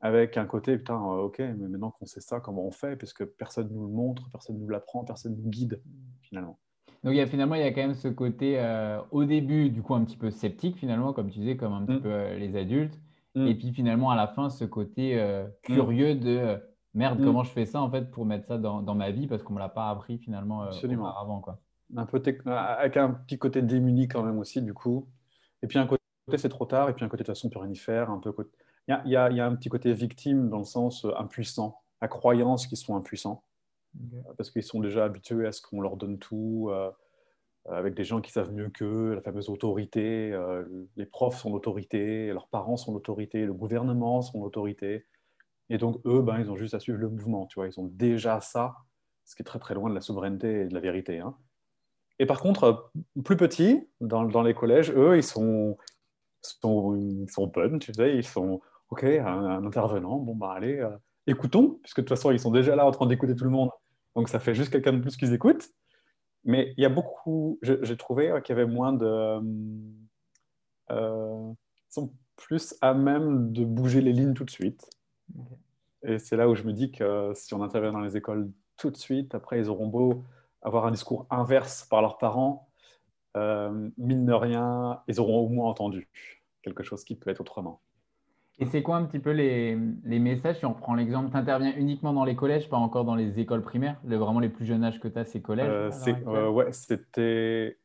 avec 0.00 0.36
un 0.36 0.44
côté, 0.44 0.76
putain, 0.76 0.96
euh, 0.96 1.22
ok, 1.22 1.38
mais 1.38 1.66
maintenant 1.66 1.90
qu'on 1.90 2.04
sait 2.04 2.20
ça, 2.20 2.38
comment 2.38 2.66
on 2.66 2.70
fait 2.70 2.94
Puisque 2.94 3.24
personne 3.24 3.68
ne 3.68 3.72
nous 3.72 3.86
le 3.86 3.92
montre, 3.92 4.28
personne 4.30 4.56
ne 4.56 4.60
nous 4.60 4.68
l'apprend, 4.68 5.02
personne 5.02 5.34
ne 5.34 5.42
nous 5.42 5.48
guide, 5.48 5.80
finalement. 6.20 6.58
Donc 7.02 7.14
il 7.14 7.16
y 7.16 7.20
a, 7.22 7.26
finalement, 7.26 7.54
il 7.54 7.62
y 7.62 7.64
a 7.64 7.72
quand 7.72 7.80
même 7.80 7.94
ce 7.94 8.08
côté, 8.08 8.60
euh, 8.60 9.00
au 9.10 9.24
début, 9.24 9.70
du 9.70 9.80
coup, 9.80 9.94
un 9.94 10.04
petit 10.04 10.18
peu 10.18 10.30
sceptique, 10.30 10.76
finalement, 10.76 11.14
comme 11.14 11.30
tu 11.30 11.38
disais, 11.38 11.56
comme 11.56 11.72
un 11.72 11.86
petit 11.86 11.96
mm. 11.96 12.02
peu 12.02 12.12
euh, 12.12 12.36
les 12.36 12.54
adultes. 12.56 13.00
Mm. 13.34 13.46
Et 13.46 13.54
puis 13.54 13.72
finalement, 13.72 14.10
à 14.10 14.16
la 14.16 14.26
fin, 14.26 14.50
ce 14.50 14.66
côté 14.66 15.16
mm. 15.16 15.50
curieux 15.62 16.14
de 16.14 16.58
merde, 16.92 17.18
mm. 17.20 17.24
comment 17.24 17.42
je 17.42 17.50
fais 17.50 17.64
ça 17.64 17.80
en 17.80 17.90
fait 17.90 18.10
pour 18.10 18.26
mettre 18.26 18.46
ça 18.46 18.58
dans, 18.58 18.82
dans 18.82 18.94
ma 18.94 19.10
vie 19.10 19.26
parce 19.26 19.42
qu'on 19.42 19.54
ne 19.54 19.58
me 19.58 19.62
l'a 19.62 19.70
pas 19.70 19.88
appris 19.88 20.18
finalement 20.18 20.64
auparavant. 20.68 21.40
Quoi. 21.40 21.58
Un 21.96 22.06
peu 22.06 22.22
avec 22.46 22.96
un 22.96 23.10
petit 23.10 23.38
côté 23.38 23.62
démuni 23.62 24.08
quand 24.08 24.22
même 24.22 24.38
aussi, 24.38 24.62
du 24.62 24.74
coup. 24.74 25.08
Et 25.62 25.66
puis 25.66 25.78
un 25.78 25.86
côté, 25.86 26.02
c'est 26.36 26.48
trop 26.48 26.66
tard, 26.66 26.88
et 26.88 26.94
puis 26.94 27.04
un 27.04 27.08
côté 27.08 27.22
de 27.22 27.26
toute 27.26 27.36
façon, 27.36 27.48
plus 27.48 27.60
rien 27.60 27.70
y 27.70 27.76
faire. 27.76 28.10
Un 28.10 28.18
peu... 28.18 28.32
il, 28.88 28.90
y 28.90 28.94
a, 28.94 29.02
il, 29.04 29.10
y 29.10 29.16
a, 29.16 29.30
il 29.30 29.36
y 29.36 29.40
a 29.40 29.46
un 29.46 29.54
petit 29.54 29.68
côté 29.68 29.92
victime 29.92 30.48
dans 30.48 30.58
le 30.58 30.64
sens 30.64 31.04
euh, 31.04 31.12
impuissant, 31.16 31.82
la 32.02 32.08
croyance 32.08 32.66
qu'ils 32.66 32.78
sont 32.78 32.96
impuissants. 32.96 33.44
Parce 34.36 34.50
qu'ils 34.50 34.64
sont 34.64 34.80
déjà 34.80 35.04
habitués 35.04 35.46
à 35.46 35.52
ce 35.52 35.62
qu'on 35.62 35.80
leur 35.80 35.96
donne 35.96 36.18
tout, 36.18 36.68
euh, 36.70 36.90
avec 37.66 37.94
des 37.94 38.02
gens 38.02 38.20
qui 38.20 38.32
savent 38.32 38.52
mieux 38.52 38.68
qu'eux, 38.68 39.14
la 39.14 39.20
fameuse 39.20 39.48
autorité. 39.48 40.36
les 40.96 41.06
profs 41.06 41.38
sont 41.38 41.52
l'autorité, 41.52 42.32
leurs 42.32 42.48
parents 42.48 42.76
sont 42.76 42.92
l'autorité, 42.92 43.46
le 43.46 43.54
gouvernement 43.54 44.20
sont 44.20 44.42
l'autorité. 44.42 45.06
Et 45.70 45.78
donc, 45.78 46.00
eux, 46.06 46.22
ben, 46.22 46.40
ils 46.40 46.50
ont 46.50 46.56
juste 46.56 46.74
à 46.74 46.80
suivre 46.80 46.98
le 46.98 47.08
mouvement. 47.08 47.46
Tu 47.46 47.54
vois, 47.54 47.66
ils 47.66 47.80
ont 47.80 47.86
déjà 47.86 48.40
ça, 48.40 48.74
ce 49.24 49.34
qui 49.34 49.42
est 49.42 49.44
très 49.44 49.58
très 49.58 49.74
loin 49.74 49.88
de 49.88 49.94
la 49.94 50.00
souveraineté 50.00 50.62
et 50.62 50.66
de 50.66 50.74
la 50.74 50.80
vérité. 50.80 51.20
Hein. 51.20 51.36
Et 52.18 52.26
par 52.26 52.40
contre, 52.40 52.90
plus 53.24 53.36
petits, 53.36 53.88
dans, 54.00 54.24
dans, 54.24 54.42
les 54.42 54.54
collèges, 54.54 54.90
eux, 54.92 55.16
ils 55.16 55.24
sont, 55.24 55.76
sont, 56.42 56.96
ils 56.96 57.30
sont 57.30 57.46
bonnes, 57.48 57.78
tu 57.78 57.92
sais, 57.92 58.16
ils 58.16 58.24
sont, 58.24 58.60
OK, 58.90 59.04
un, 59.04 59.64
intervenant, 59.64 60.18
bon, 60.18 60.34
bah 60.36 60.52
allez, 60.56 60.78
euh, 60.78 60.90
écoutons, 61.26 61.78
puisque 61.82 61.98
de 61.98 62.02
toute 62.02 62.16
façon, 62.16 62.30
ils 62.30 62.38
sont 62.38 62.52
déjà 62.52 62.76
là 62.76 62.86
en 62.86 62.92
train 62.92 63.06
d'écouter 63.06 63.34
tout 63.34 63.44
le 63.44 63.50
monde. 63.50 63.70
Donc, 64.14 64.28
ça 64.28 64.38
fait 64.38 64.54
juste 64.54 64.70
quelqu'un 64.70 64.92
de 64.92 65.00
plus 65.00 65.16
qu'ils 65.16 65.32
écoutent. 65.32 65.68
Mais 66.44 66.74
il 66.76 66.82
y 66.82 66.84
a 66.84 66.90
beaucoup, 66.90 67.58
j'ai 67.62 67.96
trouvé 67.96 68.32
qu'il 68.44 68.54
y 68.54 68.60
avait 68.60 68.70
moins 68.70 68.92
de... 68.92 69.40
Euh, 70.90 71.52
ils 71.90 71.92
sont 71.94 72.12
plus 72.36 72.74
à 72.82 72.92
même 72.92 73.52
de 73.52 73.64
bouger 73.64 74.02
les 74.02 74.12
lignes 74.12 74.34
tout 74.34 74.44
de 74.44 74.50
suite. 74.50 74.88
Et 76.06 76.18
c'est 76.18 76.36
là 76.36 76.48
où 76.48 76.54
je 76.54 76.64
me 76.64 76.72
dis 76.72 76.92
que 76.92 77.32
si 77.34 77.54
on 77.54 77.62
intervient 77.62 77.92
dans 77.92 78.00
les 78.00 78.16
écoles 78.16 78.50
tout 78.76 78.90
de 78.90 78.96
suite, 78.96 79.34
après, 79.34 79.58
ils 79.58 79.70
auront 79.70 79.86
beau 79.86 80.22
avoir 80.64 80.86
un 80.86 80.90
discours 80.90 81.26
inverse 81.30 81.84
par 81.84 82.02
leurs 82.02 82.18
parents, 82.18 82.68
euh, 83.36 83.90
mine 83.98 84.26
de 84.26 84.32
rien, 84.32 85.00
ils 85.08 85.20
auront 85.20 85.40
au 85.40 85.48
moins 85.48 85.68
entendu 85.68 86.08
quelque 86.62 86.82
chose 86.82 87.04
qui 87.04 87.14
peut 87.14 87.30
être 87.30 87.40
autrement. 87.40 87.80
Et 88.58 88.66
c'est 88.66 88.82
quoi 88.82 88.96
un 88.96 89.04
petit 89.04 89.18
peu 89.18 89.32
les, 89.32 89.76
les 90.04 90.18
messages 90.20 90.58
Si 90.58 90.64
on 90.64 90.72
reprend 90.72 90.94
l'exemple, 90.94 91.30
tu 91.30 91.36
interviens 91.36 91.74
uniquement 91.76 92.12
dans 92.12 92.24
les 92.24 92.36
collèges, 92.36 92.68
pas 92.68 92.76
encore 92.76 93.04
dans 93.04 93.16
les 93.16 93.40
écoles 93.40 93.62
primaires 93.62 94.00
le, 94.04 94.16
Vraiment 94.16 94.38
les 94.38 94.48
plus 94.48 94.64
jeunes 94.64 94.84
âges 94.84 95.00
que 95.00 95.08
tu 95.08 95.18
as, 95.18 95.24
c'est 95.24 95.42
collèges? 95.42 95.68
Euh, 95.68 95.90
euh, 96.28 96.48
Ouais, 96.50 96.72
c'était. 96.72 97.78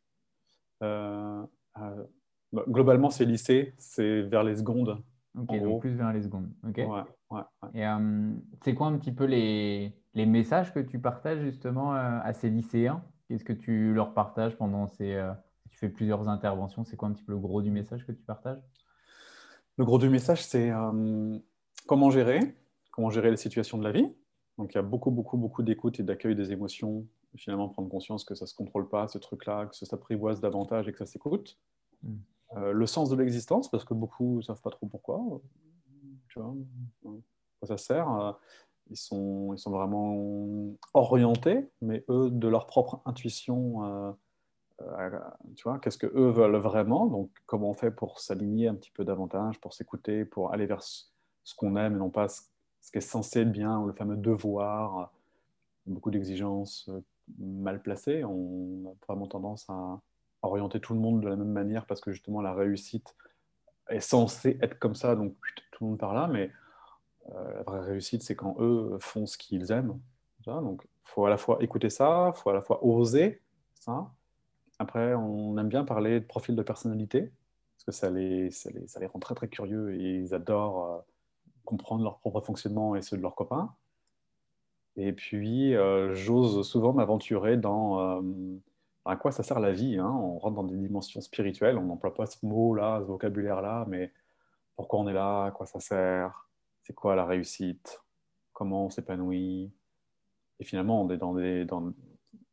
globalement, 2.53 3.09
c'est 3.09 3.25
lycée, 3.25 3.73
c'est 3.77 4.21
vers 4.21 4.43
les 4.43 4.57
secondes. 4.57 5.01
Ok, 5.37 5.59
donc 5.59 5.81
plus 5.81 5.95
vers 5.95 6.13
les 6.13 6.21
secondes. 6.21 6.51
Ok. 6.67 6.77
Ouais. 6.77 7.41
Et 7.73 7.85
euh, 7.85 8.31
c'est 8.63 8.73
quoi 8.73 8.87
un 8.87 8.97
petit 8.97 9.11
peu 9.11 9.25
les, 9.25 9.93
les, 10.13 10.25
messages 10.25 10.73
que 10.73 10.79
tu 10.79 10.99
partages 10.99 11.41
justement 11.41 11.95
euh, 11.95 12.19
à 12.23 12.33
ces 12.33 12.49
lycéens 12.49 13.03
Qu'est-ce 13.27 13.43
que 13.43 13.53
tu 13.53 13.93
leur 13.93 14.13
partages 14.13 14.57
pendant 14.57 14.87
ces. 14.87 15.13
Euh, 15.13 15.31
tu 15.69 15.77
fais 15.77 15.89
plusieurs 15.89 16.27
interventions, 16.29 16.83
c'est 16.83 16.97
quoi 16.97 17.09
un 17.09 17.13
petit 17.13 17.23
peu 17.23 17.33
le 17.33 17.37
gros 17.37 17.61
du 17.61 17.69
message 17.69 18.05
que 18.05 18.11
tu 18.11 18.23
partages? 18.23 18.59
Le 19.77 19.85
gros 19.85 19.99
du 19.99 20.09
message, 20.09 20.43
c'est 20.43 20.71
comment 21.87 22.09
gérer, 22.09 22.39
comment 22.91 23.11
gérer 23.11 23.29
les 23.29 23.37
situations 23.37 23.77
de 23.77 23.83
la 23.83 23.91
vie. 23.91 24.07
Donc 24.57 24.73
il 24.73 24.75
y 24.75 24.79
a 24.79 24.81
beaucoup, 24.81 25.11
beaucoup, 25.11 25.37
beaucoup 25.37 25.61
d'écoute 25.61 25.99
et 25.99 26.03
d'accueil 26.03 26.35
des 26.35 26.51
émotions. 26.51 27.05
finalement, 27.37 27.69
prendre 27.69 27.87
conscience 27.87 28.25
que 28.25 28.33
ça 28.33 28.45
ne 28.45 28.47
se 28.47 28.55
contrôle 28.55 28.89
pas, 28.89 29.07
ce 29.07 29.19
truc-là, 29.19 29.67
que 29.67 29.75
ça 29.75 29.85
s'apprivoise 29.85 30.41
davantage 30.41 30.87
et 30.87 30.91
que 30.91 30.97
ça 30.97 31.05
s'écoute. 31.05 31.59
Hmm. 32.01 32.17
le 32.55 32.85
sens 32.87 33.09
de 33.09 33.15
l'existence, 33.15 33.69
parce 33.69 33.85
que 33.85 33.93
beaucoup 33.93 34.37
ne 34.37 34.41
savent 34.41 34.61
pas 34.61 34.71
trop 34.71 34.87
pourquoi 34.87 35.21
tu 36.29 36.39
vois, 36.39 36.55
quoi 37.01 37.13
ça 37.63 37.77
sert. 37.77 38.37
Euh, 38.89 39.53
ils 39.53 39.57
sont, 39.57 39.71
vraiment 39.71 40.75
orientés, 40.93 41.69
mais 41.81 42.03
eux, 42.09 42.29
de 42.31 42.47
leur 42.47 42.67
propre 42.67 43.01
intuition, 43.05 43.85
euh, 43.85 44.11
euh, 44.81 45.19
tu 45.55 45.63
vois, 45.63 45.79
qu'est-ce 45.79 45.97
que 45.97 46.07
eux 46.07 46.29
veulent 46.29 46.57
vraiment 46.57 47.05
Donc, 47.05 47.29
comment 47.45 47.71
on 47.71 47.73
fait 47.73 47.91
pour 47.91 48.19
s'aligner 48.19 48.67
un 48.67 48.75
petit 48.75 48.91
peu 48.91 49.03
davantage, 49.03 49.59
pour 49.59 49.73
s'écouter, 49.73 50.25
pour 50.25 50.53
aller 50.53 50.65
vers 50.65 50.83
ce, 50.83 51.05
qu'on 51.55 51.75
aime 51.75 51.95
et 51.95 51.99
non 51.99 52.09
pas 52.09 52.27
ce, 52.27 52.41
qui 52.91 52.97
est 52.97 53.01
censé 53.01 53.41
être 53.41 53.51
bien, 53.51 53.79
ou 53.79 53.87
le 53.87 53.93
fameux 53.93 54.17
devoir, 54.17 55.11
beaucoup 55.85 56.11
d'exigences 56.11 56.89
mal 57.37 57.81
placées. 57.81 58.23
On 58.23 58.89
a 58.89 59.05
vraiment 59.07 59.27
tendance 59.27 59.69
à 59.69 59.99
orienter 60.41 60.79
tout 60.79 60.93
le 60.93 60.99
monde 60.99 61.21
de 61.21 61.27
la 61.27 61.35
même 61.35 61.51
manière 61.51 61.85
parce 61.85 61.99
que 61.99 62.11
justement 62.11 62.41
la 62.41 62.53
réussite 62.53 63.15
est 63.89 63.99
censée 63.99 64.57
être 64.61 64.79
comme 64.79 64.95
ça, 64.95 65.15
donc 65.15 65.35
tout 65.71 65.83
le 65.83 65.89
monde 65.89 65.99
par 65.99 66.13
là, 66.13 66.27
mais 66.27 66.45
euh, 66.45 66.68
la 67.33 67.63
vraie 67.63 67.81
réussite, 67.81 68.23
c'est 68.23 68.35
quand 68.35 68.55
eux 68.59 68.97
font 68.99 69.25
ce 69.25 69.37
qu'ils 69.37 69.71
aiment. 69.71 69.99
Donc, 70.45 70.83
il 70.85 71.09
faut 71.09 71.25
à 71.25 71.29
la 71.29 71.37
fois 71.37 71.57
écouter 71.61 71.89
ça, 71.89 72.33
il 72.35 72.39
faut 72.39 72.49
à 72.49 72.53
la 72.53 72.61
fois 72.61 72.83
oser 72.83 73.41
ça. 73.73 74.11
Après, 74.79 75.13
on 75.13 75.57
aime 75.57 75.67
bien 75.67 75.83
parler 75.83 76.19
de 76.19 76.25
profil 76.25 76.55
de 76.55 76.63
personnalité, 76.63 77.31
parce 77.75 77.83
que 77.85 77.91
ça 77.91 78.09
les, 78.09 78.49
ça 78.51 78.69
les, 78.99 79.05
rend 79.07 79.19
très 79.19 79.35
très 79.35 79.47
curieux 79.47 79.93
et 79.95 80.19
ils 80.19 80.33
adorent 80.33 80.85
euh, 80.85 80.99
comprendre 81.65 82.03
leur 82.03 82.19
propre 82.19 82.41
fonctionnement 82.41 82.95
et 82.95 83.01
ceux 83.01 83.17
de 83.17 83.21
leurs 83.21 83.35
copains. 83.35 83.73
Et 84.95 85.13
puis, 85.13 85.75
euh, 85.75 86.13
j'ose 86.15 86.67
souvent 86.67 86.93
m'aventurer 86.93 87.57
dans 87.57 88.19
euh, 88.19 88.21
à 89.05 89.15
quoi 89.15 89.31
ça 89.31 89.43
sert 89.43 89.59
la 89.59 89.71
vie. 89.71 89.97
Hein. 89.97 90.09
On 90.09 90.39
rentre 90.39 90.55
dans 90.55 90.63
des 90.63 90.75
dimensions 90.75 91.21
spirituelles, 91.21 91.77
on 91.77 91.85
n'emploie 91.85 92.13
pas 92.13 92.25
ce 92.25 92.45
mot-là, 92.45 92.99
ce 93.01 93.05
vocabulaire-là, 93.05 93.85
mais 93.87 94.11
pourquoi 94.75 94.99
on 94.99 95.07
est 95.07 95.13
là, 95.13 95.45
à 95.45 95.51
quoi 95.51 95.65
ça 95.65 95.79
sert, 95.79 96.48
c'est 96.89 96.95
quoi 96.95 97.15
la 97.15 97.23
réussite, 97.23 98.01
comment 98.51 98.87
on 98.87 98.89
s'épanouit? 98.89 99.71
Et 100.59 100.63
finalement, 100.63 101.03
on 101.03 101.09
est 101.11 101.17
dans 101.17 101.35
des, 101.35 101.63
dans, 101.63 101.93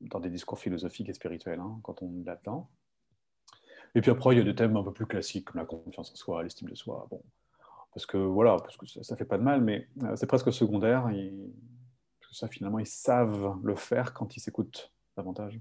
dans 0.02 0.20
des 0.20 0.28
discours 0.28 0.58
philosophiques 0.58 1.08
et 1.08 1.14
spirituels 1.14 1.58
hein, 1.58 1.80
quand 1.82 2.02
on 2.02 2.20
est 2.20 2.24
là-dedans. 2.24 2.68
Et 3.94 4.02
puis 4.02 4.10
après, 4.10 4.34
il 4.34 4.38
y 4.38 4.40
a 4.42 4.44
des 4.44 4.54
thèmes 4.54 4.76
un 4.76 4.82
peu 4.82 4.92
plus 4.92 5.06
classiques 5.06 5.46
comme 5.46 5.58
la 5.58 5.64
confiance 5.64 6.12
en 6.12 6.16
soi, 6.16 6.42
l'estime 6.42 6.68
de 6.68 6.74
soi. 6.74 7.06
Bon, 7.10 7.22
parce 7.94 8.04
que 8.04 8.18
voilà, 8.18 8.58
parce 8.58 8.76
que 8.76 8.86
ça, 8.86 9.14
ne 9.14 9.16
fait 9.16 9.24
pas 9.24 9.38
de 9.38 9.42
mal, 9.42 9.62
mais 9.62 9.88
euh, 10.02 10.14
c'est 10.16 10.26
presque 10.26 10.52
secondaire. 10.52 11.04
parce 11.04 12.30
que 12.30 12.36
ça, 12.36 12.46
finalement, 12.46 12.78
ils 12.78 12.84
savent 12.84 13.56
le 13.64 13.74
faire 13.74 14.12
quand 14.12 14.36
ils 14.36 14.40
s'écoutent 14.40 14.92
davantage. 15.16 15.58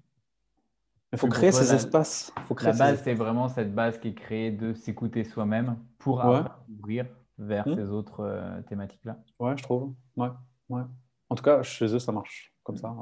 Il 1.13 1.17
faut 1.17 1.29
créer 1.29 1.53
ces 1.53 1.73
espaces. 1.73 2.33
Faut 2.45 2.55
créer 2.55 2.73
la 2.73 2.77
base, 2.77 3.01
c'est 3.05 3.13
vraiment 3.13 3.47
cette 3.47 3.73
base 3.73 3.97
qui 3.99 4.09
est 4.09 4.15
créée 4.15 4.51
de 4.51 4.73
s'écouter 4.73 5.23
soi-même 5.23 5.77
pour 5.97 6.21
ouvrir 6.67 7.05
vers 7.37 7.67
hmm. 7.67 7.75
ces 7.75 7.89
autres 7.89 8.21
euh, 8.21 8.61
thématiques-là. 8.63 9.17
Ouais, 9.39 9.57
je 9.57 9.63
trouve. 9.63 9.93
Ouais, 10.15 10.29
ouais. 10.69 10.81
En 11.29 11.35
tout 11.35 11.43
cas, 11.43 11.63
chez 11.63 11.93
eux, 11.93 11.99
ça 11.99 12.11
marche 12.11 12.53
comme 12.63 12.77
ça. 12.77 12.95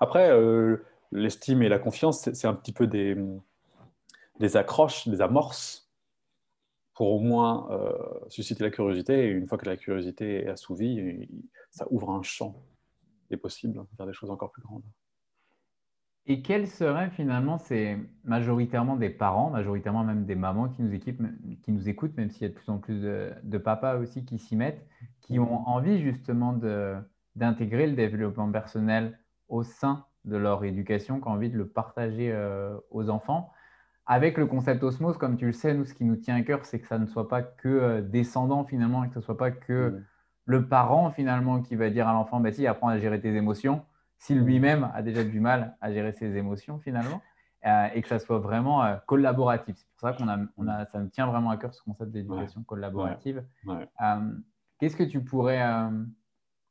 Après, 0.00 0.30
euh, 0.30 0.84
l'estime 1.10 1.62
et 1.62 1.68
la 1.68 1.78
confiance, 1.78 2.30
c'est 2.32 2.46
un 2.46 2.54
petit 2.54 2.72
peu 2.72 2.86
des 2.86 3.16
des 4.38 4.56
accroches, 4.56 5.06
des 5.08 5.20
amorces 5.20 5.90
pour 6.94 7.12
au 7.12 7.20
moins 7.20 7.70
euh, 7.70 7.92
susciter 8.28 8.64
la 8.64 8.70
curiosité. 8.70 9.26
Et 9.26 9.28
une 9.28 9.46
fois 9.46 9.58
que 9.58 9.66
la 9.66 9.76
curiosité 9.76 10.44
est 10.44 10.48
assouvie, 10.48 11.28
ça 11.70 11.86
ouvre 11.90 12.10
un 12.10 12.22
champ 12.22 12.56
des 13.30 13.36
possibles 13.36 13.84
vers 13.96 14.06
des 14.06 14.12
choses 14.12 14.30
encore 14.30 14.50
plus 14.50 14.62
grandes. 14.62 14.82
Et 16.26 16.40
quels 16.40 16.68
seraient 16.68 17.10
finalement, 17.10 17.58
c'est 17.58 17.98
majoritairement 18.24 18.94
des 18.96 19.10
parents, 19.10 19.50
majoritairement 19.50 20.04
même 20.04 20.24
des 20.24 20.36
mamans 20.36 20.68
qui 20.68 20.82
nous, 20.82 20.94
équipent, 20.94 21.22
qui 21.62 21.72
nous 21.72 21.88
écoutent, 21.88 22.16
même 22.16 22.30
s'il 22.30 22.42
y 22.42 22.44
a 22.44 22.48
de 22.48 22.54
plus 22.54 22.70
en 22.70 22.78
plus 22.78 23.00
de, 23.00 23.58
papas 23.58 23.96
aussi 23.96 24.24
qui 24.24 24.38
s'y 24.38 24.54
mettent, 24.54 24.86
qui 25.20 25.40
ont 25.40 25.66
envie 25.68 26.00
justement 26.00 26.52
d'intégrer 27.34 27.88
le 27.88 27.96
développement 27.96 28.50
personnel 28.52 29.18
au 29.48 29.64
sein 29.64 30.04
de 30.24 30.36
leur 30.36 30.64
éducation, 30.64 31.20
qui 31.20 31.26
ont 31.26 31.32
envie 31.32 31.50
de 31.50 31.58
le 31.58 31.66
partager 31.66 32.30
euh, 32.30 32.76
aux 32.90 33.10
enfants? 33.10 33.50
Avec 34.06 34.38
le 34.38 34.46
concept 34.46 34.84
osmose, 34.84 35.18
comme 35.18 35.36
tu 35.36 35.46
le 35.46 35.52
sais, 35.52 35.74
nous, 35.74 35.84
ce 35.84 35.94
qui 35.94 36.04
nous 36.04 36.16
tient 36.16 36.36
à 36.36 36.42
cœur, 36.42 36.64
c'est 36.64 36.78
que 36.78 36.86
ça 36.86 36.98
ne 36.98 37.06
soit 37.06 37.28
pas 37.28 37.42
que 37.42 37.68
euh, 37.68 38.00
descendant 38.00 38.64
finalement, 38.64 39.02
et 39.02 39.08
que 39.08 39.14
ce 39.14 39.18
ne 39.18 39.24
soit 39.24 39.36
pas 39.36 39.50
que 39.50 39.90
mm. 39.90 40.04
le 40.46 40.68
parent 40.68 41.10
finalement 41.10 41.60
qui 41.62 41.74
va 41.74 41.90
dire 41.90 42.06
à 42.06 42.12
l'enfant, 42.12 42.38
bah, 42.38 42.52
si, 42.52 42.64
apprends 42.68 42.88
à 42.88 42.98
gérer 42.98 43.20
tes 43.20 43.34
émotions, 43.34 43.82
s'il 44.22 44.40
mm. 44.40 44.46
lui-même 44.46 44.90
a 44.94 45.02
déjà 45.02 45.24
du 45.24 45.40
mal 45.40 45.76
à 45.80 45.92
gérer 45.92 46.12
ses 46.12 46.36
émotions 46.36 46.78
finalement, 46.78 47.20
euh, 47.66 47.88
et 47.94 48.02
que 48.02 48.08
ça 48.08 48.18
soit 48.18 48.38
vraiment 48.38 48.84
euh, 48.84 48.96
collaboratif. 49.06 49.76
C'est 49.76 49.86
pour 49.98 50.08
ça 50.08 50.12
qu'on 50.14 50.28
a, 50.28 50.38
on 50.56 50.68
a, 50.68 50.86
ça 50.86 50.98
me 50.98 51.08
tient 51.08 51.26
vraiment 51.26 51.50
à 51.50 51.56
cœur 51.56 51.74
ce 51.74 51.82
concept 51.82 52.12
d'éducation 52.12 52.62
collaborative. 52.62 53.44
Qu'est-ce 54.78 54.96
que 54.96 55.04
tu 55.04 55.22
pourrais 55.22 55.62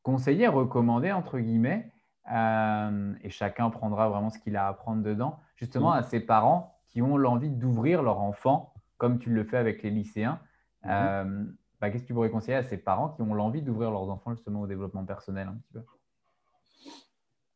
conseiller, 0.04 0.48
recommander, 0.48 1.14
entre 1.14 1.40
guillemets, 1.40 1.92
et 2.30 3.30
chacun 3.30 3.70
prendra 3.70 4.10
vraiment 4.10 4.30
ce 4.30 4.40
qu'il 4.40 4.58
a 4.58 4.66
à 4.66 4.70
apprendre 4.70 5.02
dedans, 5.02 5.40
justement 5.56 5.92
mm. 5.92 6.00
à 6.00 6.04
ses 6.04 6.20
parents 6.20 6.78
qui 6.88 7.02
ont 7.02 7.16
l'envie 7.16 7.50
d'ouvrir 7.50 8.04
leur 8.04 8.20
enfant, 8.20 8.74
comme 8.98 9.18
tu 9.18 9.30
le 9.30 9.44
fais 9.44 9.58
avec 9.58 9.82
les 9.82 9.90
lycéens. 9.90 10.40
Euh, 10.86 11.46
bah, 11.80 11.90
qu'est-ce 11.90 12.04
que 12.04 12.08
tu 12.08 12.14
pourrais 12.14 12.30
conseiller 12.30 12.58
à 12.58 12.64
ces 12.64 12.78
parents 12.78 13.10
qui 13.10 13.22
ont 13.22 13.34
l'envie 13.34 13.62
d'ouvrir 13.62 13.92
leurs 13.92 14.10
enfants 14.10 14.32
justement 14.32 14.62
au 14.62 14.68
développement 14.68 15.06
personnel 15.06 15.48
un 15.48 15.56
petit 15.56 15.72
peu? 15.74 15.84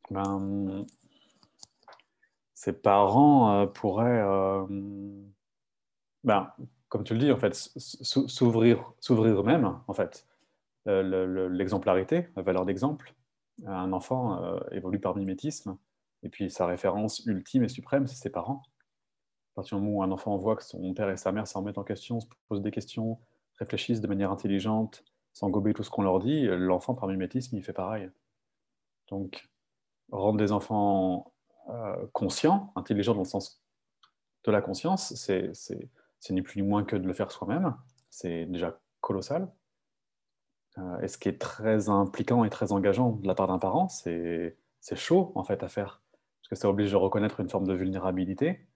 Ben, 0.09 0.85
Ces 2.53 2.73
parents 2.73 3.61
euh, 3.61 3.65
pourraient, 3.67 4.21
euh, 4.21 4.65
ben, 6.23 6.51
comme 6.89 7.03
tu 7.03 7.13
le 7.13 7.19
dis, 7.19 7.31
en 7.31 7.37
fait, 7.37 7.53
s'ouvrir 7.53 8.93
eux-mêmes, 9.09 9.79
en 9.87 9.93
fait. 9.93 10.27
L'exemplarité, 10.85 12.27
la 12.35 12.43
valeur 12.43 12.65
d'exemple. 12.65 13.15
Un 13.65 13.91
enfant 13.93 14.59
évolue 14.71 14.99
par 14.99 15.15
mimétisme, 15.15 15.77
et 16.23 16.29
puis 16.29 16.51
sa 16.51 16.67
référence 16.67 17.25
ultime 17.25 17.63
et 17.63 17.69
suprême, 17.69 18.05
c'est 18.05 18.15
ses 18.15 18.29
parents. 18.29 18.61
À 19.53 19.55
partir 19.55 19.77
du 19.77 19.83
moment 19.83 19.99
où 19.99 20.03
un 20.03 20.11
enfant 20.11 20.37
voit 20.37 20.55
que 20.55 20.63
son 20.63 20.93
père 20.93 21.09
et 21.09 21.17
sa 21.17 21.31
mère 21.31 21.47
s'en 21.47 21.61
remettent 21.61 21.77
en 21.77 21.83
question, 21.83 22.19
se 22.19 22.27
posent 22.47 22.61
des 22.61 22.71
questions, 22.71 23.19
réfléchissent 23.57 24.01
de 24.01 24.07
manière 24.07 24.31
intelligente, 24.31 25.03
sans 25.33 25.49
gober 25.49 25.73
tout 25.73 25.83
ce 25.83 25.89
qu'on 25.89 26.03
leur 26.03 26.19
dit, 26.19 26.45
l'enfant, 26.45 26.93
par 26.93 27.07
mimétisme, 27.07 27.57
il 27.57 27.63
fait 27.63 27.73
pareil. 27.73 28.09
Donc, 29.09 29.49
rendre 30.11 30.37
des 30.37 30.51
enfants 30.51 31.33
euh, 31.69 32.05
conscients, 32.13 32.71
intelligents 32.75 33.13
dans 33.13 33.21
le 33.21 33.25
sens 33.25 33.61
de 34.43 34.51
la 34.51 34.61
conscience, 34.61 35.13
c'est 35.15 35.53
ni 36.29 36.41
plus 36.41 36.61
ni 36.61 36.67
moins 36.67 36.83
que 36.83 36.95
de 36.95 37.07
le 37.07 37.13
faire 37.13 37.31
soi-même. 37.31 37.75
C'est 38.09 38.45
déjà 38.45 38.79
colossal. 39.01 39.51
Euh, 40.77 40.99
et 40.99 41.07
ce 41.07 41.17
qui 41.17 41.29
est 41.29 41.39
très 41.39 41.89
impliquant 41.89 42.43
et 42.43 42.49
très 42.49 42.71
engageant 42.71 43.11
de 43.11 43.27
la 43.27 43.35
part 43.35 43.47
d'un 43.47 43.59
parent, 43.59 43.87
c'est 43.89 44.55
chaud 44.93 45.31
en 45.35 45.43
fait 45.43 45.63
à 45.63 45.67
faire. 45.67 46.03
Parce 46.41 46.49
que 46.49 46.55
ça 46.55 46.69
oblige 46.69 46.93
à 46.93 46.97
reconnaître 46.97 47.39
une 47.39 47.49
forme 47.49 47.67
de 47.67 47.73
vulnérabilité 47.73 48.67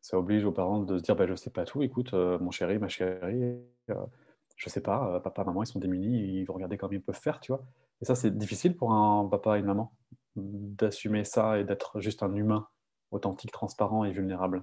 ça 0.00 0.18
oblige 0.18 0.44
aux 0.44 0.52
parents 0.52 0.80
de 0.80 0.98
se 0.98 1.02
dire 1.02 1.16
bah, 1.16 1.26
je 1.26 1.32
ne 1.32 1.36
sais 1.36 1.50
pas 1.50 1.64
tout, 1.64 1.82
écoute, 1.82 2.14
euh, 2.14 2.38
mon 2.38 2.50
chéri, 2.50 2.78
ma 2.78 2.88
chérie, 2.88 3.58
je 3.88 3.94
ne 3.94 4.70
sais 4.70 4.80
pas, 4.80 5.20
papa, 5.20 5.44
maman, 5.44 5.62
ils 5.62 5.66
sont 5.66 5.78
démunis, 5.78 6.40
ils 6.40 6.44
vont 6.44 6.54
regarder 6.54 6.76
comment 6.76 6.92
ils 6.92 7.02
peuvent 7.02 7.18
faire, 7.18 7.40
tu 7.40 7.52
vois. 7.52 7.62
Et 8.00 8.04
ça, 8.04 8.14
c'est 8.14 8.36
difficile 8.36 8.76
pour 8.76 8.92
un 8.92 9.28
papa 9.28 9.56
et 9.56 9.60
une 9.60 9.66
maman 9.66 9.92
d'assumer 10.36 11.24
ça 11.24 11.58
et 11.58 11.64
d'être 11.64 12.00
juste 12.00 12.22
un 12.22 12.34
humain 12.34 12.66
authentique, 13.10 13.52
transparent 13.52 14.04
et 14.04 14.12
vulnérable. 14.12 14.62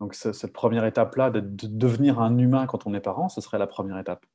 Donc, 0.00 0.14
cette 0.14 0.52
première 0.52 0.84
étape-là, 0.84 1.30
de, 1.30 1.40
devenir 1.40 2.20
un 2.20 2.36
humain 2.36 2.66
quand 2.66 2.86
on 2.86 2.92
est 2.92 3.00
parent, 3.00 3.28
ce 3.28 3.40
serait 3.40 3.58
la 3.58 3.66
première 3.66 3.98
étape, 3.98 4.26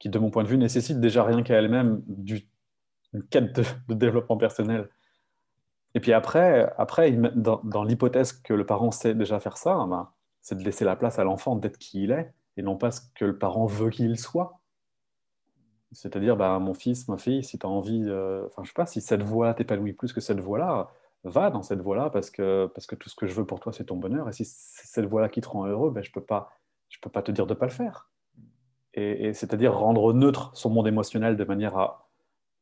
qui, 0.00 0.08
de 0.08 0.18
mon 0.18 0.30
point 0.30 0.42
de 0.42 0.48
vue, 0.48 0.58
nécessite 0.58 1.00
déjà 1.00 1.22
rien 1.22 1.42
qu'à 1.42 1.54
elle-même 1.54 2.02
une 3.12 3.22
quête 3.28 3.60
de 3.88 3.94
développement 3.94 4.36
personnel 4.36 4.88
et 5.94 6.00
puis 6.00 6.12
après, 6.12 6.72
après 6.78 7.12
dans, 7.12 7.84
l'hypothèse 7.84 8.32
que 8.32 8.54
le 8.54 8.64
parent 8.64 8.90
sait 8.90 9.14
déjà 9.14 9.40
faire 9.40 9.56
ça, 9.56 9.74
ben, 9.88 10.10
c'est 10.40 10.56
de 10.56 10.64
laisser 10.64 10.84
la 10.84 10.96
place 10.96 11.18
à 11.18 11.24
l'enfant 11.24 11.56
d'être 11.56 11.78
qui 11.78 12.04
il 12.04 12.12
est 12.12 12.32
et 12.56 12.62
non 12.62 12.76
pas 12.76 12.90
ce 12.90 13.00
que 13.14 13.24
le 13.24 13.38
parent 13.38 13.66
veut 13.66 13.90
qu'il 13.90 14.18
soit. 14.18 14.61
C'est-à-dire, 15.92 16.36
ben, 16.36 16.58
mon 16.58 16.74
fils, 16.74 17.08
ma 17.08 17.18
fille, 17.18 17.44
si 17.44 17.58
tu 17.58 17.66
as 17.66 17.68
envie, 17.68 18.08
si 18.86 19.00
cette 19.00 19.22
voie-là 19.22 19.54
t'épanouit 19.54 19.92
plus 19.92 20.12
que 20.12 20.20
cette 20.20 20.40
voie-là, 20.40 20.90
va 21.24 21.50
dans 21.50 21.62
cette 21.62 21.80
voie-là 21.80 22.10
parce 22.10 22.30
que, 22.30 22.70
parce 22.74 22.86
que 22.86 22.94
tout 22.94 23.08
ce 23.08 23.14
que 23.14 23.26
je 23.26 23.34
veux 23.34 23.46
pour 23.46 23.60
toi, 23.60 23.72
c'est 23.72 23.84
ton 23.84 23.96
bonheur. 23.96 24.28
Et 24.28 24.32
si 24.32 24.44
c'est 24.44 24.86
cette 24.86 25.04
voie-là 25.06 25.28
qui 25.28 25.40
te 25.40 25.48
rend 25.48 25.66
heureux, 25.66 25.90
ben, 25.90 26.02
je 26.02 26.10
ne 26.10 26.14
peux, 26.14 26.24
pas, 26.24 26.50
peux 27.00 27.10
pas 27.10 27.22
te 27.22 27.30
dire 27.30 27.46
de 27.46 27.54
ne 27.54 27.58
pas 27.58 27.66
le 27.66 27.72
faire. 27.72 28.10
Et, 28.94 29.32
c'est-à-dire 29.32 29.74
rendre 29.74 30.12
neutre 30.12 30.50
son 30.54 30.68
monde 30.68 30.86
émotionnel 30.86 31.36
de 31.36 31.44
manière 31.44 31.76
à, 31.78 32.10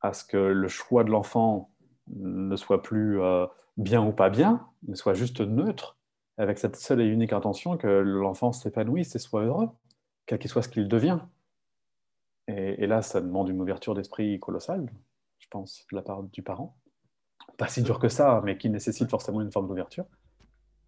à 0.00 0.12
ce 0.12 0.24
que 0.24 0.36
le 0.36 0.68
choix 0.68 1.02
de 1.02 1.10
l'enfant 1.10 1.70
ne 2.08 2.54
soit 2.56 2.82
plus 2.82 3.20
euh, 3.20 3.46
bien 3.76 4.04
ou 4.04 4.12
pas 4.12 4.30
bien, 4.30 4.66
mais 4.86 4.94
soit 4.94 5.14
juste 5.14 5.40
neutre, 5.40 5.96
avec 6.38 6.58
cette 6.58 6.76
seule 6.76 7.00
et 7.00 7.06
unique 7.06 7.32
intention 7.32 7.76
que 7.76 7.88
l'enfant 7.88 8.52
s'épanouisse 8.52 9.14
et 9.16 9.18
soit 9.18 9.42
heureux, 9.42 9.68
quel 10.26 10.38
qu'il 10.38 10.50
soit 10.50 10.62
ce 10.62 10.68
qu'il 10.68 10.88
devient. 10.88 11.18
Et, 12.78 12.86
là, 12.86 13.02
ça 13.02 13.20
demande 13.20 13.48
une 13.48 13.60
ouverture 13.60 13.94
d'esprit 13.94 14.38
colossale, 14.40 14.90
je 15.38 15.46
pense, 15.48 15.86
de 15.90 15.96
la 15.96 16.02
part 16.02 16.22
du 16.22 16.42
parent. 16.42 16.76
Pas 17.56 17.68
si 17.68 17.82
dur 17.82 17.98
que 17.98 18.08
ça, 18.08 18.40
mais 18.44 18.58
qui 18.58 18.70
nécessite 18.70 19.10
forcément 19.10 19.40
une 19.40 19.52
forme 19.52 19.68
d'ouverture. 19.68 20.06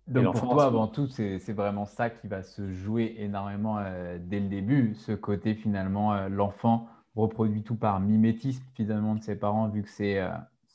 Donc 0.08 0.34
pour 0.36 0.50
toi, 0.50 0.64
avant 0.64 0.88
tout, 0.88 1.06
c'est 1.06 1.52
vraiment 1.52 1.86
ça 1.86 2.10
qui 2.10 2.26
va 2.26 2.42
se 2.42 2.72
jouer 2.72 3.14
énormément 3.18 3.78
euh, 3.78 4.18
dès 4.20 4.40
le 4.40 4.48
début, 4.48 4.94
ce 4.94 5.12
côté 5.12 5.54
finalement, 5.54 6.12
euh, 6.12 6.28
l'enfant 6.28 6.88
reproduit 7.14 7.62
tout 7.62 7.76
par 7.76 8.00
mimétisme 8.00 8.64
finalement 8.74 9.14
de 9.14 9.22
ses 9.22 9.36
parents, 9.36 9.68
vu 9.68 9.82
que 9.82 9.90
c'est 9.90 10.26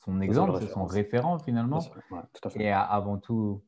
son 0.06 0.22
exemple, 0.22 0.58
c'est 0.62 0.68
son 0.68 0.86
référent 0.86 1.40
finalement. 1.40 1.80
Et 2.56 2.72
avant 2.72 3.18
tout, 3.18 3.64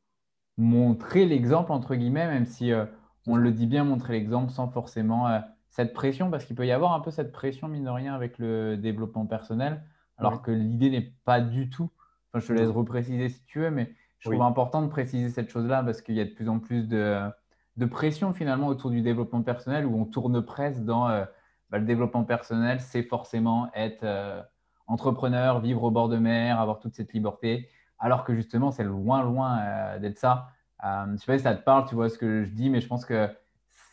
montrer 0.60 1.26
l'exemple, 1.26 1.72
entre 1.72 1.96
guillemets, 1.96 2.28
même 2.28 2.46
si 2.46 2.72
euh, 2.72 2.86
on 3.26 3.38
le 3.38 3.52
dit 3.52 3.66
bien, 3.66 3.86
montrer 3.86 4.14
l'exemple 4.14 4.52
sans 4.52 4.68
forcément 4.68 5.28
euh, 5.28 5.40
cette 5.70 5.94
pression, 5.94 6.30
parce 6.30 6.46
qu'il 6.46 6.56
peut 6.56 6.66
y 6.66 6.72
avoir 6.72 6.94
un 6.94 7.00
peu 7.00 7.12
cette 7.12 7.32
pression, 7.32 7.68
mine 7.68 7.86
de 7.86 7.90
rien, 7.90 8.14
avec 8.14 8.38
le 8.38 8.78
développement 8.78 9.26
personnel, 9.26 9.84
alors 10.18 10.42
que 10.42 10.52
l'idée 10.52 10.90
n'est 10.90 11.14
pas 11.26 11.40
du 11.40 11.70
tout. 11.70 11.90
Enfin, 12.34 12.46
je 12.46 12.48
te 12.48 12.60
laisse 12.60 12.70
repréciser 12.70 13.30
si 13.30 13.44
tu 13.46 13.60
veux, 13.60 13.72
mais 13.72 13.94
je 14.20 14.30
trouve 14.30 14.42
important 14.42 14.82
de 14.82 14.88
préciser 14.88 15.30
cette 15.30 15.50
chose-là 15.50 15.82
parce 15.84 16.02
qu'il 16.02 16.16
y 16.16 16.20
a 16.20 16.26
de 16.26 16.32
plus 16.32 16.50
en 16.50 16.60
plus 16.60 16.88
de, 16.88 17.22
de, 17.78 17.86
pression 17.86 18.34
finalement 18.34 18.68
autour 18.68 18.90
du 18.90 19.02
développement 19.02 19.42
personnel 19.42 19.86
où 19.86 19.98
on 19.98 20.06
tourne 20.06 20.42
presque 20.44 20.84
dans 20.84 21.08
euh, 21.08 21.24
bah, 21.70 21.78
le 21.78 21.86
développement 21.86 22.26
personnel, 22.26 22.82
c'est 22.82 23.04
forcément 23.04 23.72
être 23.74 24.06
entrepreneur, 24.90 25.62
vivre 25.62 25.84
au 25.84 25.92
bord 25.92 26.10
de 26.10 26.18
mer, 26.18 26.60
avoir 26.60 26.80
toute 26.80 26.96
cette 26.96 27.14
liberté, 27.14 27.70
alors 28.00 28.24
que 28.26 28.34
justement, 28.34 28.72
c'est 28.72 28.84
loin, 28.84 29.24
loin 29.24 29.60
euh, 29.60 30.00
d'être 30.00 30.18
ça. 30.18 30.50
Euh, 30.84 31.06
je 31.06 31.12
ne 31.12 31.18
sais 31.18 31.26
pas 31.28 31.38
si 31.38 31.44
ça 31.44 31.56
te 31.56 31.64
parle, 31.64 31.88
tu 31.88 31.96
vois 31.96 32.10
ce 32.10 32.18
que 32.18 32.44
je 32.44 32.50
dis, 32.52 32.70
mais 32.70 32.82
je 32.82 32.88
pense 32.88 33.06
que 33.06 33.30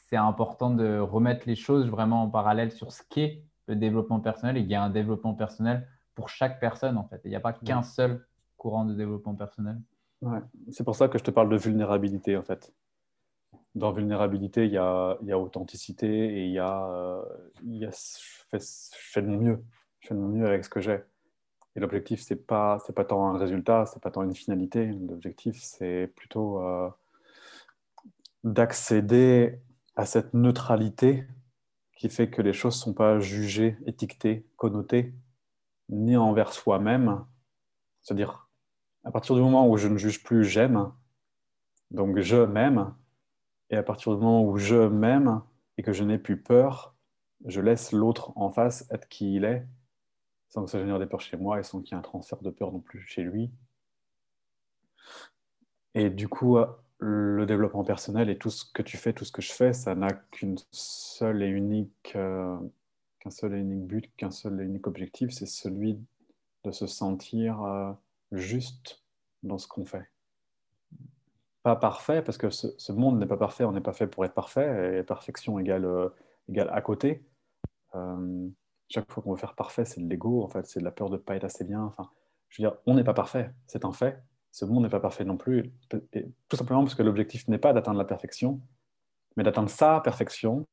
c'est 0.09 0.17
important 0.17 0.71
de 0.71 0.99
remettre 0.99 1.47
les 1.47 1.57
choses 1.57 1.89
vraiment 1.89 2.23
en 2.23 2.31
parallèle 2.31 2.71
sur 2.73 2.93
ce 2.93 3.03
qu'est 3.09 3.43
le 3.67 3.77
développement 3.77 4.21
personnel 4.21 4.57
et 4.57 4.63
qu'il 4.63 4.71
y 4.71 4.75
a 4.75 4.83
un 4.83 4.91
développement 4.91 5.35
personnel 5.35 5.89
pour 6.15 6.29
chaque 6.29 6.61
personne 6.61 6.97
en 6.97 7.05
fait. 7.05 7.21
Il 7.25 7.31
n'y 7.31 7.37
a 7.37 7.41
pas 7.41 7.53
qu'un 7.53 7.83
seul 7.83 8.25
courant 8.57 8.85
de 8.85 8.95
développement 8.95 9.35
personnel. 9.35 9.81
Ouais. 10.23 10.39
C'est 10.71 10.85
pour 10.85 10.97
ça 10.97 11.09
que 11.09 11.19
je 11.19 11.25
te 11.25 11.31
parle 11.31 11.49
de 11.49 11.57
vulnérabilité 11.57 12.37
en 12.37 12.43
fait. 12.43 12.73
Dans 13.75 13.93
vulnérabilité, 13.93 14.65
il 14.65 14.73
y 14.73 14.79
a, 14.79 15.19
il 15.21 15.29
y 15.29 15.33
a 15.33 15.39
authenticité 15.39 16.07
et 16.07 16.47
il 16.47 16.53
y 16.53 16.59
a, 16.59 16.89
euh, 16.89 17.23
il 17.65 17.77
y 17.77 17.85
a 17.85 17.91
je, 17.91 18.45
fais, 18.51 18.59
je, 18.59 19.13
fais, 19.13 19.23
de 19.23 19.27
mon 19.27 19.39
mieux. 19.39 19.65
Je 20.01 20.09
fais 20.09 20.15
de 20.15 20.21
mon 20.21 20.29
mieux 20.29 20.47
avec 20.47 20.65
ce 20.65 20.71
que 20.71 20.81
j'ai. 20.81 21.01
Et 21.75 21.81
l'objectif, 21.81 22.23
ce 22.23 22.33
n'est 22.33 22.41
pas, 22.41 22.79
pas 22.95 23.05
tant 23.05 23.27
un 23.29 23.37
résultat, 23.37 23.85
ce 23.85 23.97
n'est 23.97 24.01
pas 24.01 24.11
tant 24.11 24.23
une 24.23 24.35
finalité. 24.35 24.87
L'objectif, 24.87 25.59
c'est 25.61 26.11
plutôt 26.17 26.63
euh, 26.63 26.89
d'accéder 28.45 29.61
à 29.97 30.05
cette 30.05 30.35
neutralité 30.35 31.27
qui 31.97 32.11
fait 32.11 32.31
que 32.31 32.43
les 32.43 32.53
choses 32.53 32.77
ne 32.77 32.81
sont 32.81 32.95
pas 32.95 33.19
jugées, 33.19 33.79
étiquetées, 33.87 34.47
connotées, 34.57 35.15
ni 35.89 36.17
envers 36.17 36.53
soi-même. 36.53 37.25
C'est-à-dire, 38.03 38.49
à 39.05 39.11
partir 39.11 39.35
du 39.35 39.41
moment 39.41 39.69
où 39.69 39.77
je 39.79 39.89
ne 39.89 39.97
juge 39.97 40.23
plus, 40.23 40.45
j'aime, 40.45 40.93
donc 41.91 42.19
je 42.21 42.37
m'aime, 42.37 42.95
et 43.71 43.77
à 43.77 43.83
partir 43.83 44.15
du 44.15 44.19
moment 44.19 44.45
où 44.45 44.59
je 44.59 44.87
m'aime 44.87 45.43
et 45.79 45.83
que 45.83 45.93
je 45.93 46.05
n'ai 46.05 46.19
plus 46.19 46.41
peur, 46.41 46.95
je 47.47 47.61
laisse 47.61 47.93
l'autre 47.93 48.33
en 48.37 48.51
face 48.51 48.87
être 48.91 49.09
qui 49.09 49.35
il 49.35 49.45
est, 49.45 49.67
sans 50.49 50.65
que 50.65 50.71
ça 50.71 50.79
génère 50.79 50.99
des 50.99 51.07
peurs 51.07 51.21
chez 51.21 51.37
moi 51.37 51.59
et 51.59 51.63
sans 51.63 51.81
qu'il 51.81 51.93
y 51.93 51.95
ait 51.95 51.99
un 51.99 52.03
transfert 52.03 52.41
de 52.43 52.51
peur 52.51 52.73
non 52.73 52.81
plus 52.81 53.01
chez 53.01 53.23
lui. 53.23 53.51
Et 55.95 56.11
du 56.11 56.29
coup, 56.29 56.59
le 56.99 57.45
développement 57.47 57.85
personnel 57.85 58.31
et 58.31 58.39
tout 58.39 58.51
ce 58.51 58.65
que 58.73 58.83
tu 58.83 58.97
fais, 58.97 59.13
tout 59.13 59.25
ce 59.25 59.33
que 59.33 59.43
je 59.43 59.53
fais, 59.53 59.73
ça 59.73 59.95
n'a 59.95 60.13
qu'une 60.13 60.57
seule 60.71 61.43
et 61.43 61.49
unique, 61.49 62.13
euh, 62.17 62.57
qu'un 63.21 63.31
seul 63.31 63.55
et 63.55 63.59
unique 63.59 63.87
but, 63.87 64.11
qu'un 64.17 64.31
seul 64.31 64.61
et 64.61 64.65
unique 64.65 64.87
objectif, 64.87 65.31
c'est 65.31 65.47
celui 65.47 65.99
de 66.65 66.71
se 66.71 66.87
sentir 66.87 67.63
euh, 67.63 67.93
juste 68.33 69.03
dans 69.43 69.59
ce 69.59 69.69
qu'on 69.69 69.85
fait. 69.85 70.09
Pas 71.63 71.77
parfait, 71.77 72.23
parce 72.23 72.39
que 72.39 72.49
ce, 72.51 72.93
monde 72.93 73.19
n'est 73.19 73.27
pas 73.27 73.37
parfait, 73.37 73.65
on 73.65 73.73
n'est 73.73 73.81
pas 73.81 73.93
fait 73.93 74.07
pour 74.07 74.25
être 74.25 74.35
parfait, 74.35 75.01
et 75.01 75.03
perfection 75.03 75.59
égale, 75.59 75.85
euh, 75.85 76.09
égale 76.49 76.71
à 76.73 76.81
côté. 76.81 77.25
chaque 78.89 79.11
fois 79.11 79.23
qu'on 79.23 79.33
veut 79.33 79.39
faire 79.39 79.55
parfait, 79.55 79.85
c'est 79.85 80.01
de 80.01 80.09
l'ego, 80.09 80.43
en 80.43 80.49
fait, 80.49 80.67
c'est 80.67 80.81
de 80.81 80.85
la 80.85 80.93
peur 80.93 81.11
de 81.11 81.17
ne 81.17 81.21
pas 81.21 81.37
être 81.37 81.45
assez 81.45 81.65
bien. 81.65 81.83
Enfin, 81.83 82.11
je 82.49 82.63
veux 82.63 82.69
dire, 82.69 82.79
on 82.87 82.95
n'est 82.95 83.05
pas 83.05 83.15
parfait, 83.15 83.51
c'est 83.67 83.85
un 83.85 83.93
fait 83.93 84.23
ce 84.57 84.65
monde 84.65 84.85
n'est 84.85 84.89
pas 84.89 85.01
parfait 85.01 85.27
non 85.27 85.37
plus, 85.37 85.71
tout 85.91 86.57
simplement 86.57 86.83
parce 86.83 86.95
que 86.95 87.03
l'objectif 87.03 87.47
n'est 87.47 87.59
pas 87.59 87.75
d'atteindre 87.75 87.99
la 87.99 88.07
perfection, 88.07 88.63
mais 89.37 89.45
d'atteindre 89.45 89.69
sa 89.69 90.01
perfection, 90.01 90.67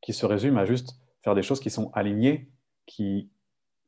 qui 0.00 0.12
se 0.12 0.26
résume 0.26 0.56
à 0.58 0.64
juste 0.64 0.94
faire 1.22 1.34
des 1.34 1.42
choses 1.42 1.58
qui 1.58 1.70
sont 1.70 1.90
alignées, 1.92 2.48
qui, 2.86 3.28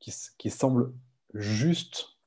qui, 0.00 0.50
semblent 0.50 0.92
justes. 1.34 2.18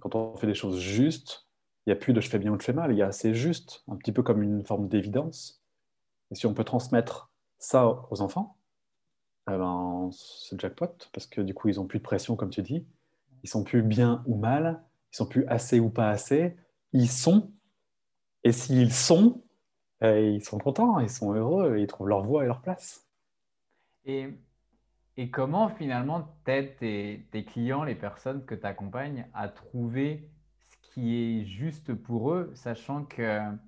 Quand 0.00 0.16
on 0.16 0.36
fait 0.36 0.48
des 0.48 0.54
choses 0.56 0.80
justes, 0.80 1.46
il 1.86 1.90
n'y 1.90 1.92
a 1.92 1.96
plus 1.96 2.12
de 2.12 2.20
je 2.20 2.28
fais 2.28 2.40
bien 2.40 2.50
ou 2.50 2.58
je 2.58 2.64
fais 2.64 2.72
mal, 2.72 2.90
il 2.90 2.98
y 2.98 3.02
a 3.02 3.06
assez 3.06 3.34
juste, 3.34 3.84
un 3.86 3.94
petit 3.94 4.10
peu 4.10 4.24
comme 4.24 4.42
une 4.42 4.64
forme 4.64 4.88
d'évidence. 4.88 5.62
Et 6.32 6.34
si 6.34 6.46
on 6.46 6.54
peut 6.54 6.64
transmettre 6.64 7.30
ça 7.60 7.86
aux 8.10 8.20
enfants, 8.20 8.56
eh 9.48 9.56
ben, 9.56 10.10
c'est 10.12 10.60
jackpot, 10.60 11.08
parce 11.12 11.28
que 11.28 11.40
du 11.40 11.54
coup, 11.54 11.68
ils 11.68 11.76
n'ont 11.76 11.86
plus 11.86 12.00
de 12.00 12.04
pression, 12.04 12.34
comme 12.34 12.50
tu 12.50 12.62
dis. 12.62 12.84
Ils 13.44 13.48
sont 13.48 13.62
plus 13.62 13.82
bien 13.82 14.24
ou 14.26 14.34
mal, 14.34 14.82
ils 15.12 15.16
sont 15.16 15.26
plus 15.26 15.46
assez 15.46 15.78
ou 15.78 15.90
pas 15.90 16.08
assez, 16.08 16.56
ils 16.92 17.08
sont. 17.08 17.52
Et 18.44 18.52
s'ils 18.52 18.92
sont, 18.92 19.44
euh, 20.02 20.20
ils 20.20 20.44
sont 20.44 20.58
contents, 20.58 20.98
ils 20.98 21.10
sont 21.10 21.32
heureux, 21.32 21.78
ils 21.78 21.86
trouvent 21.86 22.08
leur 22.08 22.22
voie 22.22 22.44
et 22.44 22.46
leur 22.46 22.60
place. 22.60 23.06
Et, 24.04 24.28
et 25.16 25.30
comment 25.30 25.68
finalement 25.68 26.34
t'aides 26.44 26.76
tes, 26.76 27.28
tes, 27.30 27.44
clients, 27.44 27.84
les 27.84 27.94
personnes 27.94 28.44
que 28.44 28.54
tu 28.54 28.66
accompagnes, 28.66 29.28
à 29.34 29.48
trouver 29.48 30.28
ce 30.58 30.76
qui 30.90 31.16
est 31.16 31.44
juste 31.44 31.94
pour 31.94 32.32
eux, 32.32 32.50
sachant 32.54 33.04
qu'il 33.04 33.58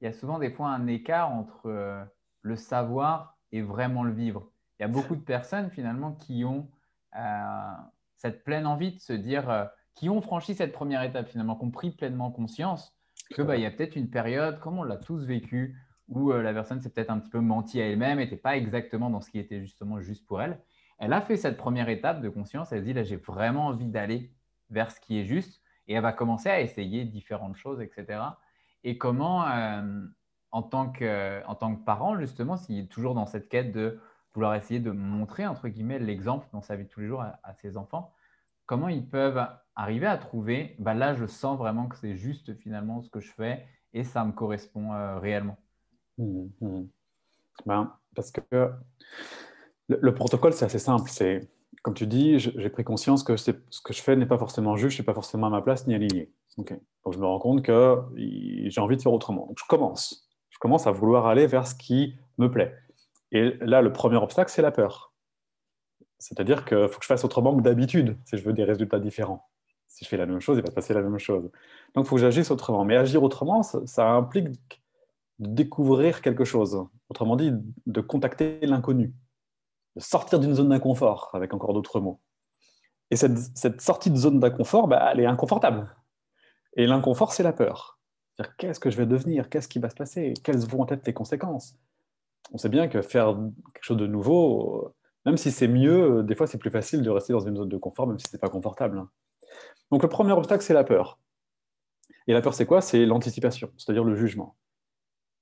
y 0.00 0.06
a 0.06 0.12
souvent 0.12 0.38
des 0.38 0.50
fois 0.50 0.68
un 0.68 0.86
écart 0.86 1.30
entre 1.30 1.66
euh, 1.66 2.02
le 2.42 2.56
savoir 2.56 3.36
et 3.52 3.62
vraiment 3.62 4.04
le 4.04 4.12
vivre. 4.12 4.48
Il 4.78 4.82
y 4.82 4.86
a 4.86 4.88
beaucoup 4.88 5.16
de 5.16 5.22
personnes 5.22 5.70
finalement 5.70 6.12
qui 6.12 6.44
ont 6.44 6.68
euh, 7.16 7.72
cette 8.16 8.42
pleine 8.42 8.66
envie 8.66 8.94
de 8.94 9.00
se 9.00 9.12
dire 9.12 9.68
qui 9.94 10.08
ont 10.08 10.20
franchi 10.20 10.54
cette 10.54 10.72
première 10.72 11.02
étape 11.02 11.28
finalement, 11.28 11.56
qui 11.56 11.64
ont 11.64 11.70
pris 11.70 11.90
pleinement 11.90 12.30
conscience 12.30 12.94
que 13.34 13.42
bah, 13.42 13.56
y 13.56 13.66
a 13.66 13.70
peut-être 13.70 13.96
une 13.96 14.10
période, 14.10 14.60
comme 14.60 14.78
on 14.78 14.82
l'a 14.82 14.96
tous 14.96 15.24
vécu, 15.24 15.76
où 16.08 16.32
euh, 16.32 16.42
la 16.42 16.52
personne 16.52 16.80
s'est 16.80 16.90
peut-être 16.90 17.10
un 17.10 17.18
petit 17.18 17.30
peu 17.30 17.40
menti 17.40 17.80
à 17.80 17.88
elle-même, 17.88 18.18
n'était 18.18 18.36
pas 18.36 18.56
exactement 18.56 19.10
dans 19.10 19.20
ce 19.20 19.30
qui 19.30 19.38
était 19.38 19.60
justement 19.60 20.00
juste 20.00 20.26
pour 20.26 20.42
elle. 20.42 20.60
Elle 20.98 21.12
a 21.12 21.20
fait 21.20 21.36
cette 21.36 21.56
première 21.56 21.88
étape 21.88 22.20
de 22.20 22.28
conscience, 22.28 22.72
elle 22.72 22.80
se 22.80 22.84
dit 22.84 22.92
là 22.92 23.02
j'ai 23.02 23.16
vraiment 23.16 23.66
envie 23.66 23.86
d'aller 23.86 24.32
vers 24.70 24.90
ce 24.90 25.00
qui 25.00 25.18
est 25.18 25.24
juste, 25.24 25.62
et 25.86 25.94
elle 25.94 26.02
va 26.02 26.12
commencer 26.12 26.48
à 26.48 26.60
essayer 26.60 27.04
différentes 27.04 27.56
choses, 27.56 27.80
etc. 27.80 28.20
Et 28.84 28.98
comment, 28.98 29.46
euh, 29.48 30.06
en, 30.50 30.62
tant 30.62 30.90
que, 30.90 31.44
en 31.46 31.54
tant 31.54 31.74
que 31.74 31.84
parent, 31.84 32.18
justement, 32.18 32.56
s'il 32.56 32.78
est 32.78 32.90
toujours 32.90 33.14
dans 33.14 33.26
cette 33.26 33.48
quête 33.48 33.72
de 33.72 34.00
vouloir 34.34 34.54
essayer 34.54 34.80
de 34.80 34.90
montrer, 34.90 35.46
entre 35.46 35.68
guillemets, 35.68 35.98
l'exemple 35.98 36.46
dans 36.52 36.62
sa 36.62 36.76
vie 36.76 36.84
de 36.84 36.88
tous 36.88 37.00
les 37.00 37.06
jours 37.06 37.22
à 37.22 37.54
ses 37.54 37.76
enfants, 37.76 38.12
comment 38.66 38.88
ils 38.88 39.08
peuvent 39.08 39.46
arriver 39.76 40.06
à 40.06 40.16
trouver, 40.18 40.76
bah 40.78 40.94
là, 40.94 41.14
je 41.14 41.26
sens 41.26 41.58
vraiment 41.58 41.86
que 41.86 41.96
c'est 41.96 42.16
juste 42.16 42.54
finalement 42.54 43.02
ce 43.02 43.10
que 43.10 43.20
je 43.20 43.32
fais 43.32 43.66
et 43.92 44.04
ça 44.04 44.24
me 44.24 44.32
correspond 44.32 44.92
euh, 44.92 45.18
réellement 45.18 45.56
mmh, 46.18 46.46
mmh. 46.60 46.82
Ben, 47.66 47.92
Parce 48.14 48.30
que 48.30 48.40
le, 49.88 50.14
protocole, 50.14 50.52
c'est 50.52 50.64
assez 50.64 50.78
simple. 50.78 51.08
C'est, 51.10 51.48
comme 51.82 51.94
tu 51.94 52.06
dis, 52.06 52.38
j'ai 52.38 52.70
pris 52.70 52.84
conscience 52.84 53.22
que 53.22 53.36
ce 53.36 53.52
que 53.52 53.92
je 53.92 54.02
fais 54.02 54.16
n'est 54.16 54.26
pas 54.26 54.38
forcément 54.38 54.76
juste, 54.76 54.90
je 54.90 54.94
ne 54.94 55.02
suis 55.02 55.02
pas 55.04 55.14
forcément 55.14 55.46
à 55.46 55.50
ma 55.50 55.62
place 55.62 55.86
ni 55.86 55.94
aligné. 55.94 56.32
Donc, 56.56 56.72
je 57.10 57.18
me 57.18 57.26
rends 57.26 57.38
compte 57.38 57.62
que 57.62 57.96
j'ai 58.16 58.80
envie 58.80 58.96
de 58.96 59.02
faire 59.02 59.12
autrement. 59.12 59.46
Donc, 59.46 59.58
je 59.58 59.64
commence. 59.68 60.28
Je 60.50 60.58
commence 60.58 60.86
à 60.86 60.92
vouloir 60.92 61.26
aller 61.26 61.46
vers 61.46 61.66
ce 61.66 61.74
qui 61.74 62.14
me 62.38 62.50
plaît. 62.50 62.74
Et 63.32 63.56
là, 63.60 63.82
le 63.82 63.92
premier 63.92 64.16
obstacle, 64.16 64.50
c'est 64.50 64.62
la 64.62 64.70
peur. 64.70 65.12
C'est-à-dire 66.18 66.64
qu'il 66.64 66.88
faut 66.88 66.98
que 66.98 67.04
je 67.04 67.08
fasse 67.08 67.24
autrement 67.24 67.56
que 67.56 67.60
d'habitude 67.60 68.16
si 68.24 68.36
je 68.36 68.44
veux 68.44 68.52
des 68.52 68.64
résultats 68.64 69.00
différents. 69.00 69.48
Si 69.94 70.04
je 70.04 70.08
fais 70.08 70.16
la 70.16 70.26
même 70.26 70.40
chose, 70.40 70.58
il 70.58 70.60
va 70.60 70.70
se 70.70 70.74
passer 70.74 70.92
la 70.92 71.02
même 71.02 71.18
chose. 71.18 71.44
Donc, 71.94 72.04
il 72.04 72.08
faut 72.08 72.16
que 72.16 72.20
j'agisse 72.20 72.50
autrement. 72.50 72.84
Mais 72.84 72.96
agir 72.96 73.22
autrement, 73.22 73.62
ça, 73.62 74.10
implique 74.10 74.48
de 74.48 74.56
découvrir 75.38 76.20
quelque 76.20 76.44
chose. 76.44 76.84
Autrement 77.08 77.36
dit, 77.36 77.52
de 77.86 78.00
contacter 78.00 78.58
l'inconnu, 78.62 79.14
de 79.94 80.00
sortir 80.00 80.40
d'une 80.40 80.52
zone 80.52 80.70
d'inconfort, 80.70 81.30
avec 81.32 81.54
encore 81.54 81.74
d'autres 81.74 82.00
mots. 82.00 82.20
Et 83.12 83.16
cette, 83.16 83.80
sortie 83.80 84.10
de 84.10 84.16
zone 84.16 84.40
d'inconfort, 84.40 84.88
bah, 84.88 85.10
elle 85.12 85.20
est 85.20 85.26
inconfortable. 85.26 85.88
Et 86.76 86.88
l'inconfort, 86.88 87.32
c'est 87.32 87.44
la 87.44 87.52
peur. 87.52 88.00
Qu'est-ce 88.58 88.80
que 88.80 88.90
je 88.90 88.96
vais 88.96 89.06
devenir? 89.06 89.48
Qu'est-ce 89.48 89.68
qui 89.68 89.78
va 89.78 89.90
se 89.90 89.94
passer? 89.94 90.34
Quelles 90.42 90.58
vont 90.58 90.88
être 90.88 91.06
les 91.06 91.14
conséquences? 91.14 91.78
On 92.52 92.58
sait 92.58 92.68
bien 92.68 92.88
que 92.88 93.00
faire 93.00 93.36
quelque 93.74 93.84
chose 93.84 93.96
de 93.96 94.08
nouveau, 94.08 94.92
même 95.24 95.36
si 95.36 95.52
c'est 95.52 95.68
mieux, 95.68 96.24
des 96.24 96.34
fois 96.34 96.48
c'est 96.48 96.58
plus 96.58 96.72
facile 96.72 97.02
de 97.02 97.10
rester 97.10 97.32
dans 97.32 97.46
une 97.46 97.56
zone 97.56 97.68
de 97.68 97.76
confort, 97.76 98.08
même 98.08 98.18
si 98.18 98.26
ce 98.28 98.34
n'est 98.34 98.40
pas 98.40 98.48
confortable. 98.48 99.04
Donc 99.90 100.02
le 100.02 100.08
premier 100.08 100.32
obstacle, 100.32 100.64
c'est 100.64 100.74
la 100.74 100.84
peur. 100.84 101.18
Et 102.26 102.32
la 102.32 102.40
peur, 102.40 102.54
c'est 102.54 102.66
quoi? 102.66 102.80
C'est 102.80 103.04
l'anticipation, 103.04 103.70
c'est-à-dire 103.76 104.04
le 104.04 104.16
jugement. 104.16 104.56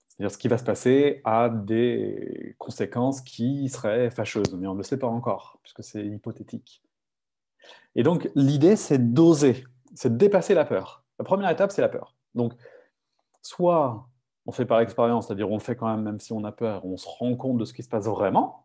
C'est-à-dire 0.09 0.31
ce 0.31 0.39
qui 0.39 0.49
va 0.49 0.59
se 0.59 0.65
passer 0.65 1.21
a 1.25 1.49
des 1.49 2.55
conséquences 2.59 3.21
qui 3.23 3.69
seraient 3.69 4.11
fâcheuses, 4.11 4.55
mais 4.55 4.67
on 4.67 4.75
ne 4.75 4.79
le 4.79 4.83
sait 4.83 4.99
pas 4.99 5.07
encore, 5.07 5.59
puisque 5.63 5.83
c'est 5.83 6.05
hypothétique. 6.05 6.83
Et 7.95 8.03
donc 8.03 8.31
l'idée, 8.35 8.77
c'est 8.77 9.13
d'oser, 9.13 9.65
c'est 9.95 10.11
de 10.11 10.17
dépasser 10.17 10.55
la 10.55 10.65
peur. 10.65 11.05
La 11.19 11.25
première 11.25 11.51
étape, 11.51 11.71
c'est 11.71 11.83
la 11.83 11.89
peur. 11.89 12.17
Donc, 12.35 12.53
soit 13.43 14.09
on 14.47 14.53
fait 14.53 14.67
par 14.67 14.81
expérience, 14.81 15.27
c'est-à-dire 15.27 15.51
on 15.51 15.59
fait 15.59 15.77
quand 15.77 15.89
même, 15.89 16.03
même 16.03 16.21
si 16.21 16.33
on 16.33 16.45
a 16.45 16.53
peur, 16.53 16.85
on 16.85 16.97
se 16.97 17.07
rend 17.09 17.37
compte 17.37 17.59
de 17.59 17.65
ce 17.65 17.73
qui 17.73 17.83
se 17.83 17.89
passe 17.89 18.07
vraiment, 18.07 18.62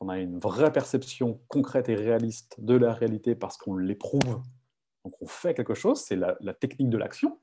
on 0.00 0.08
a 0.08 0.18
une 0.18 0.38
vraie 0.38 0.72
perception 0.72 1.40
concrète 1.48 1.88
et 1.88 1.94
réaliste 1.94 2.56
de 2.58 2.74
la 2.74 2.92
réalité 2.92 3.34
parce 3.34 3.56
qu'on 3.56 3.76
l'éprouve. 3.76 4.42
Donc 5.04 5.14
on 5.20 5.26
fait 5.26 5.54
quelque 5.54 5.74
chose, 5.74 6.00
c'est 6.00 6.16
la, 6.16 6.54
technique 6.54 6.88
de 6.88 6.98
l'action, 6.98 7.38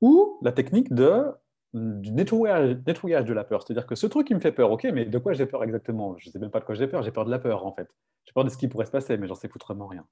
ou 0.00 0.38
la 0.42 0.52
technique 0.52 0.92
de, 0.92 1.24
du 1.72 2.10
nettoyage, 2.12 2.76
nettoyage 2.86 3.24
de 3.24 3.32
la 3.32 3.44
peur. 3.44 3.62
C'est-à-dire 3.62 3.86
que 3.86 3.94
ce 3.94 4.06
truc 4.06 4.26
qui 4.26 4.34
me 4.34 4.40
fait 4.40 4.52
peur, 4.52 4.70
ok, 4.70 4.84
mais 4.92 5.06
de 5.06 5.18
quoi 5.18 5.32
j'ai 5.32 5.46
peur 5.46 5.62
exactement? 5.62 6.16
Je 6.18 6.28
ne 6.28 6.32
sais 6.32 6.38
même 6.38 6.50
pas 6.50 6.60
de 6.60 6.64
quoi 6.64 6.74
j'ai 6.74 6.88
peur, 6.88 7.02
j'ai 7.02 7.12
peur 7.12 7.24
de 7.24 7.30
la 7.30 7.38
peur 7.38 7.66
en 7.66 7.72
fait. 7.72 7.88
J'ai 8.26 8.32
peur 8.32 8.44
de 8.44 8.50
ce 8.50 8.56
qui 8.56 8.68
pourrait 8.68 8.86
se 8.86 8.90
passer, 8.90 9.16
mais 9.16 9.26
j'en 9.26 9.34
sais 9.34 9.48
foutrement 9.48 9.86
rien. 9.86 10.06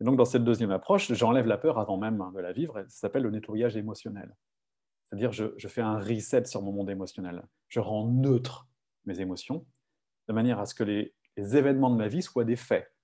Et 0.00 0.04
donc 0.04 0.16
dans 0.16 0.24
cette 0.24 0.44
deuxième 0.44 0.70
approche, 0.70 1.12
j'enlève 1.12 1.46
la 1.46 1.58
peur 1.58 1.78
avant 1.78 1.96
même 1.96 2.22
de 2.34 2.40
la 2.40 2.52
vivre, 2.52 2.82
ça 2.88 3.00
s'appelle 3.00 3.22
le 3.22 3.30
nettoyage 3.30 3.76
émotionnel. 3.76 4.34
C'est-à-dire 5.08 5.32
je, 5.32 5.46
je 5.56 5.68
fais 5.68 5.82
un 5.82 5.98
reset 5.98 6.44
sur 6.46 6.62
mon 6.62 6.72
monde 6.72 6.90
émotionnel. 6.90 7.42
Je 7.68 7.80
rends 7.80 8.08
neutre 8.08 8.68
mes 9.04 9.20
émotions 9.20 9.66
de 10.28 10.32
manière 10.32 10.58
à 10.58 10.66
ce 10.66 10.74
que 10.74 10.84
les, 10.84 11.14
événements 11.36 11.90
de 11.90 11.96
ma 11.96 12.08
vie 12.08 12.22
soient 12.22 12.44
des 12.44 12.56
faits, 12.56 12.94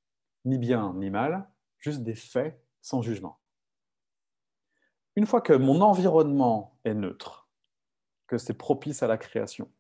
ni 0.45 0.59
bien 0.59 0.93
ni 0.95 1.11
mal, 1.11 1.49
juste 1.79 2.03
des 2.03 2.15
faits 2.15 2.63
sans 2.83 3.01
jugement. 3.01 3.41
Une 5.17 5.27
fois 5.27 5.41
que 5.41 5.55
mon 5.55 5.81
environnement 5.81 6.79
est 6.85 6.95
neutre, 6.95 7.49
que 8.27 8.39
c'est 8.39 8.55
propice 8.55 9.03
à 9.03 9.07
la 9.07 9.17
création, 9.17 9.71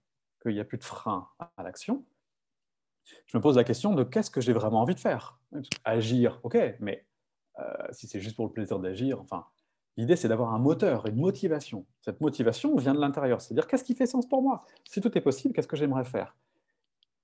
qu'il 0.42 0.53
n'y 0.53 0.61
a 0.61 0.64
plus 0.64 0.79
de 0.79 0.85
frein 0.85 1.29
à 1.38 1.62
l'action, 1.62 2.05
je 3.27 3.37
me 3.37 3.42
pose 3.42 3.57
la 3.57 3.64
question 3.64 3.94
de 3.94 4.05
qu'est-ce 4.05 4.31
que 4.31 4.40
j'ai 4.40 4.53
vraiment 4.53 4.81
envie 4.81 4.94
de 4.94 5.01
faire. 5.01 5.38
Agir, 5.85 6.40
ok, 6.42 6.57
mais 6.81 7.07
euh, 7.59 7.64
si 7.90 8.07
c'est 8.07 8.20
juste 8.20 8.37
pour 8.37 8.46
le 8.46 8.53
plaisir 8.53 8.79
d'agir, 8.79 9.20
enfin, 9.20 9.46
l'idée 9.96 10.16
c'est 10.16 10.29
d'avoir 10.29 10.55
un 10.55 10.59
moteur, 10.59 11.07
une 11.07 11.16
motivation. 11.16 11.87
Cette 12.01 12.20
motivation 12.20 12.77
vient 12.77 12.94
de 12.94 13.01
l'intérieur, 13.01 13.40
c'est-à-dire 13.40 13.66
qu'est-ce 13.66 13.85
qui 13.85 13.94
fait 13.94 14.07
sens 14.07 14.29
pour 14.29 14.42
moi? 14.42 14.64
Si 14.85 15.01
tout 15.01 15.16
est 15.16 15.20
possible, 15.20 15.55
qu'est-ce 15.55 15.68
que 15.68 15.77
j'aimerais 15.77 16.05
faire? 16.05 16.37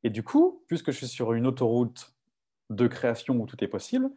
Et 0.05 0.11
du 0.11 0.23
coup, 0.23 0.63
puisque 0.69 0.91
je 0.91 0.99
suis 0.99 1.09
sur 1.09 1.33
une 1.33 1.47
autoroute 1.47 2.15
de 2.71 2.87
création 2.87 3.37
où 3.37 3.47
tout 3.47 3.63
est 3.65 3.69
possible, 3.69 4.11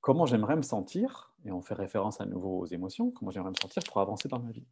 comment 0.00 0.24
j'aimerais 0.24 0.56
me 0.56 0.62
sentir, 0.62 1.34
et 1.44 1.50
on 1.50 1.60
fait 1.60 1.74
référence 1.74 2.20
à 2.20 2.26
nouveau 2.26 2.60
aux 2.60 2.66
émotions, 2.66 3.10
comment 3.10 3.32
j'aimerais 3.32 3.50
me 3.50 3.60
sentir 3.60 3.82
pour 3.84 4.00
avancer 4.00 4.28
dans 4.28 4.38
ma 4.38 4.52
vie? 4.52 4.66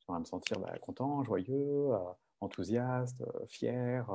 J'aimerais 0.00 0.20
me 0.20 0.24
sentir 0.24 0.58
bah, 0.58 0.76
content, 0.80 1.22
joyeux, 1.22 1.92
euh, 1.92 1.98
enthousiaste, 2.40 3.20
euh, 3.20 3.46
fier, 3.46 4.06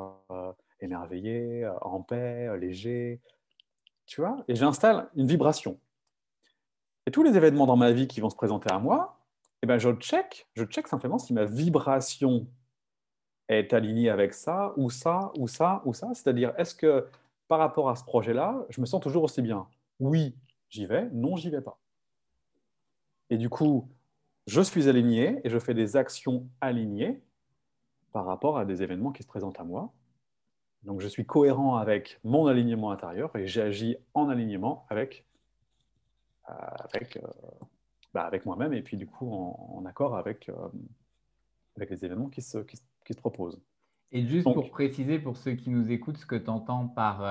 émerveillé, 0.81 1.69
en 1.81 2.01
paix, 2.01 2.57
léger, 2.57 3.21
tu 4.07 4.21
vois? 4.21 4.43
Et 4.47 4.55
j'installe 4.55 5.09
une 5.15 5.27
vibration. 5.27 5.79
Et 7.05 7.11
tous 7.11 7.21
les 7.21 7.37
événements 7.37 7.67
dans 7.67 7.77
ma 7.77 7.91
vie 7.91 8.07
qui 8.07 8.19
vont 8.19 8.31
se 8.31 8.35
présenter 8.35 8.71
à 8.71 8.79
moi, 8.79 9.19
eh 9.61 9.67
ben 9.67 9.77
je 9.77 9.91
check, 9.97 10.47
je 10.55 10.63
check 10.63 10.87
simplement 10.87 11.19
si 11.19 11.33
ma 11.33 11.45
vibration 11.45 12.47
est 13.47 13.73
alignée 13.73 14.09
avec 14.09 14.33
ça, 14.33 14.73
ou 14.77 14.89
ça, 14.89 15.31
ou 15.37 15.47
ça, 15.47 15.81
ou 15.85 15.93
ça. 15.93 16.09
C'est-à-dire, 16.13 16.53
est-ce 16.57 16.75
que 16.75 17.07
par 17.47 17.59
rapport 17.59 17.89
à 17.89 17.95
ce 17.95 18.03
projet-là, 18.03 18.65
je 18.69 18.81
me 18.81 18.85
sens 18.85 19.01
toujours 19.01 19.23
aussi 19.23 19.41
bien? 19.41 19.67
Oui, 19.99 20.35
j'y 20.69 20.85
vais, 20.85 21.09
non, 21.11 21.35
j'y 21.35 21.49
vais 21.49 21.61
pas. 21.61 21.79
Et 23.29 23.37
du 23.37 23.49
coup, 23.49 23.89
je 24.47 24.61
suis 24.61 24.89
aligné 24.89 25.41
et 25.43 25.49
je 25.49 25.59
fais 25.59 25.73
des 25.73 25.95
actions 25.95 26.47
alignées 26.61 27.21
par 28.11 28.25
rapport 28.25 28.57
à 28.57 28.65
des 28.65 28.83
événements 28.83 29.11
qui 29.11 29.23
se 29.23 29.27
présentent 29.27 29.59
à 29.59 29.63
moi. 29.63 29.93
Donc, 30.83 31.01
je 31.01 31.07
suis 31.07 31.25
cohérent 31.25 31.75
avec 31.77 32.19
mon 32.23 32.45
alignement 32.47 32.91
intérieur 32.91 33.35
et 33.35 33.47
j'agis 33.47 33.97
en 34.13 34.29
alignement 34.29 34.85
avec 34.89 35.25
euh, 36.49 36.53
avec, 36.93 37.17
euh, 37.17 37.21
bah, 38.13 38.23
avec 38.23 38.45
moi-même 38.45 38.73
et 38.73 38.83
puis 38.83 38.97
du 38.97 39.07
coup 39.07 39.33
en, 39.33 39.83
accord 39.85 40.15
avec, 40.15 40.47
euh, 40.49 40.69
avec 41.75 41.89
les 41.89 42.05
événements 42.05 42.29
qui 42.29 42.43
se, 42.43 42.59
qui, 42.59 42.79
se 43.13 43.19
proposent. 43.19 43.61
Et 44.11 44.25
juste 44.25 44.45
pour 44.45 44.69
préciser 44.69 45.19
pour 45.19 45.35
ceux 45.35 45.53
qui 45.53 45.69
nous 45.69 45.91
écoutent 45.91 46.17
ce 46.17 46.25
que 46.25 46.35
tu 46.35 46.49
entends 46.49 46.87
par 46.87 47.25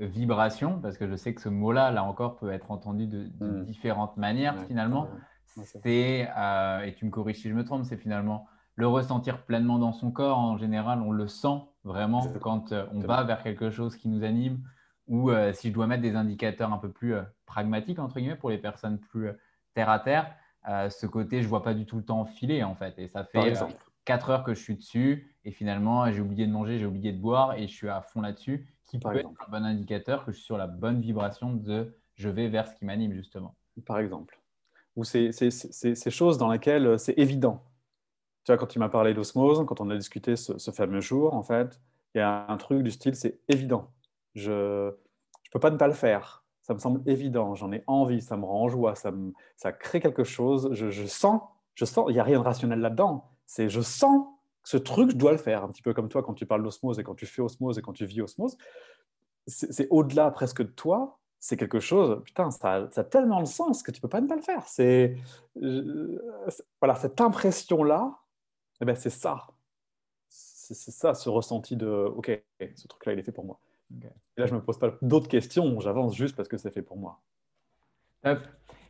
vibration, 0.00 0.80
parce 0.80 0.98
que 0.98 1.08
je 1.08 1.14
sais 1.14 1.34
que 1.34 1.40
ce 1.40 1.48
mot-là, 1.48 1.92
là 1.92 2.04
encore, 2.04 2.36
peut 2.36 2.50
être 2.50 2.70
entendu 2.70 3.06
de, 3.06 3.30
hmm. 3.40 3.64
différentes 3.64 4.16
manières 4.18 4.66
finalement. 4.66 5.08
c'est, 5.82 6.28
et 6.84 6.94
tu 6.96 7.06
me 7.06 7.10
corriges 7.10 7.38
si 7.38 7.48
je 7.48 7.54
me 7.54 7.64
trompe, 7.64 7.84
c'est 7.84 7.96
finalement 7.96 8.46
le 8.74 8.86
ressentir 8.86 9.44
pleinement 9.44 9.78
dans 9.78 9.92
son 9.92 10.10
corps. 10.10 10.36
En 10.38 10.58
général, 10.58 11.00
on 11.00 11.12
le 11.12 11.26
sent 11.26 11.62
vraiment 11.84 12.26
quand 12.40 12.74
on 12.92 13.00
va 13.00 13.22
vers 13.22 13.42
quelque 13.42 13.70
chose 13.70 13.96
qui 13.96 14.08
nous 14.08 14.22
anime 14.22 14.60
ou 15.06 15.30
euh, 15.30 15.52
si 15.52 15.68
je 15.68 15.72
dois 15.72 15.86
mettre 15.86 16.02
des 16.02 16.16
indicateurs 16.16 16.72
un 16.72 16.78
peu 16.78 16.90
plus 16.90 17.14
euh, 17.14 17.22
pragmatiques, 17.46 17.98
entre 17.98 18.18
guillemets, 18.18 18.36
pour 18.36 18.50
les 18.50 18.58
personnes 18.58 18.98
plus 18.98 19.28
euh, 19.28 19.32
terre 19.74 19.90
à 19.90 20.00
terre, 20.00 20.34
ce 20.90 21.06
côté, 21.06 21.38
je 21.38 21.44
ne 21.44 21.48
vois 21.48 21.62
pas 21.62 21.74
du 21.74 21.86
tout 21.86 21.96
le 21.96 22.04
temps 22.04 22.24
filer, 22.24 22.64
en 22.64 22.74
fait. 22.74 22.92
Et 22.98 23.06
ça 23.06 23.22
fait 23.22 23.54
4 24.06 24.30
heures 24.30 24.44
que 24.44 24.54
je 24.54 24.60
suis 24.60 24.76
dessus, 24.76 25.36
et 25.44 25.50
finalement, 25.50 26.10
j'ai 26.10 26.20
oublié 26.20 26.46
de 26.46 26.52
manger, 26.52 26.78
j'ai 26.78 26.86
oublié 26.86 27.12
de 27.12 27.20
boire, 27.20 27.54
et 27.54 27.68
je 27.68 27.72
suis 27.74 27.88
à 27.88 28.00
fond 28.00 28.22
là-dessus, 28.22 28.66
qui 28.84 28.98
peut 28.98 29.14
être 29.14 29.28
un 29.28 29.50
bon 29.50 29.64
indicateur 29.64 30.24
que 30.24 30.32
je 30.32 30.36
suis 30.36 30.46
sur 30.46 30.56
la 30.56 30.66
bonne 30.66 31.00
vibration 31.00 31.52
de 31.52 31.94
je 32.14 32.30
vais 32.30 32.48
vers 32.48 32.66
ce 32.66 32.74
qui 32.74 32.86
m'anime, 32.86 33.12
justement. 33.12 33.54
Par 33.84 33.98
exemple. 33.98 34.40
Ou 34.96 35.04
ces 35.04 35.30
choses 36.08 36.38
dans 36.38 36.50
lesquelles 36.50 36.98
c'est 36.98 37.18
évident. 37.18 37.62
Tu 38.44 38.52
vois, 38.52 38.56
quand 38.56 38.66
tu 38.66 38.78
m'as 38.78 38.88
parlé 38.88 39.12
d'osmose, 39.12 39.62
quand 39.66 39.82
on 39.82 39.90
a 39.90 39.96
discuté 39.96 40.36
ce, 40.36 40.56
ce 40.56 40.70
fameux 40.70 41.00
jour, 41.00 41.34
en 41.34 41.42
fait, 41.42 41.78
il 42.14 42.18
y 42.18 42.20
a 42.22 42.46
un 42.48 42.56
truc 42.56 42.82
du 42.82 42.90
style, 42.90 43.14
c'est 43.14 43.40
évident 43.48 43.92
je 44.36 44.52
ne 44.52 44.92
peux 45.50 45.58
pas 45.58 45.70
ne 45.70 45.76
pas 45.76 45.88
le 45.88 45.94
faire. 45.94 46.44
Ça 46.62 46.74
me 46.74 46.78
semble 46.78 47.00
évident, 47.08 47.54
j'en 47.54 47.72
ai 47.72 47.82
envie, 47.86 48.20
ça 48.20 48.36
me 48.36 48.44
rend 48.44 48.64
en 48.64 48.68
joie, 48.68 48.94
ça, 48.94 49.10
me, 49.10 49.32
ça 49.56 49.72
crée 49.72 50.00
quelque 50.00 50.24
chose. 50.24 50.68
Je, 50.72 50.90
je 50.90 51.06
sens, 51.06 51.40
je 51.74 51.84
sens, 51.84 52.06
il 52.08 52.12
n'y 52.12 52.20
a 52.20 52.24
rien 52.24 52.38
de 52.38 52.44
rationnel 52.44 52.80
là-dedans. 52.80 53.30
C'est 53.46 53.68
je 53.68 53.80
sens 53.80 54.26
que 54.62 54.68
ce 54.68 54.76
truc, 54.76 55.10
je 55.10 55.16
dois 55.16 55.32
le 55.32 55.38
faire. 55.38 55.64
Un 55.64 55.68
petit 55.68 55.82
peu 55.82 55.94
comme 55.94 56.08
toi 56.08 56.22
quand 56.22 56.34
tu 56.34 56.46
parles 56.46 56.62
d'osmose 56.62 56.98
et 56.98 57.04
quand 57.04 57.14
tu 57.14 57.26
fais 57.26 57.42
osmose 57.42 57.78
et 57.78 57.82
quand 57.82 57.92
tu 57.92 58.04
vis 58.06 58.20
osmose. 58.20 58.56
C'est 59.46 59.86
au-delà 59.90 60.30
presque 60.32 60.62
de 60.62 60.68
toi, 60.68 61.18
c'est 61.38 61.56
quelque 61.56 61.78
chose, 61.78 62.20
putain, 62.24 62.50
ça, 62.50 62.88
ça, 62.90 63.02
a 63.02 63.04
tellement 63.04 63.40
de 63.40 63.46
sens 63.46 63.84
que 63.84 63.92
tu 63.92 64.00
peux 64.00 64.08
pas 64.08 64.20
ne 64.20 64.26
pas 64.26 64.34
le 64.34 64.42
faire. 64.42 64.66
C'est 64.66 65.16
voilà, 66.80 66.96
cette 66.96 67.20
impression-là, 67.20 68.18
eh 68.80 68.84
ben, 68.84 68.96
c'est 68.96 69.10
ça. 69.10 69.46
C'est 70.28 70.90
ça, 70.90 71.14
ce 71.14 71.28
ressenti 71.28 71.76
de, 71.76 71.86
ok, 71.86 72.42
ce 72.74 72.88
truc-là, 72.88 73.12
il 73.12 73.20
est 73.20 73.22
fait 73.22 73.30
pour 73.30 73.44
moi. 73.44 73.60
Et 74.02 74.40
là, 74.40 74.46
je 74.46 74.54
me 74.54 74.60
pose 74.60 74.78
pas 74.78 74.92
d'autres 75.00 75.28
questions, 75.28 75.78
j'avance 75.78 76.16
juste 76.16 76.34
parce 76.34 76.48
que 76.48 76.56
c'est 76.56 76.72
fait 76.72 76.82
pour 76.82 76.96
moi. 76.96 77.20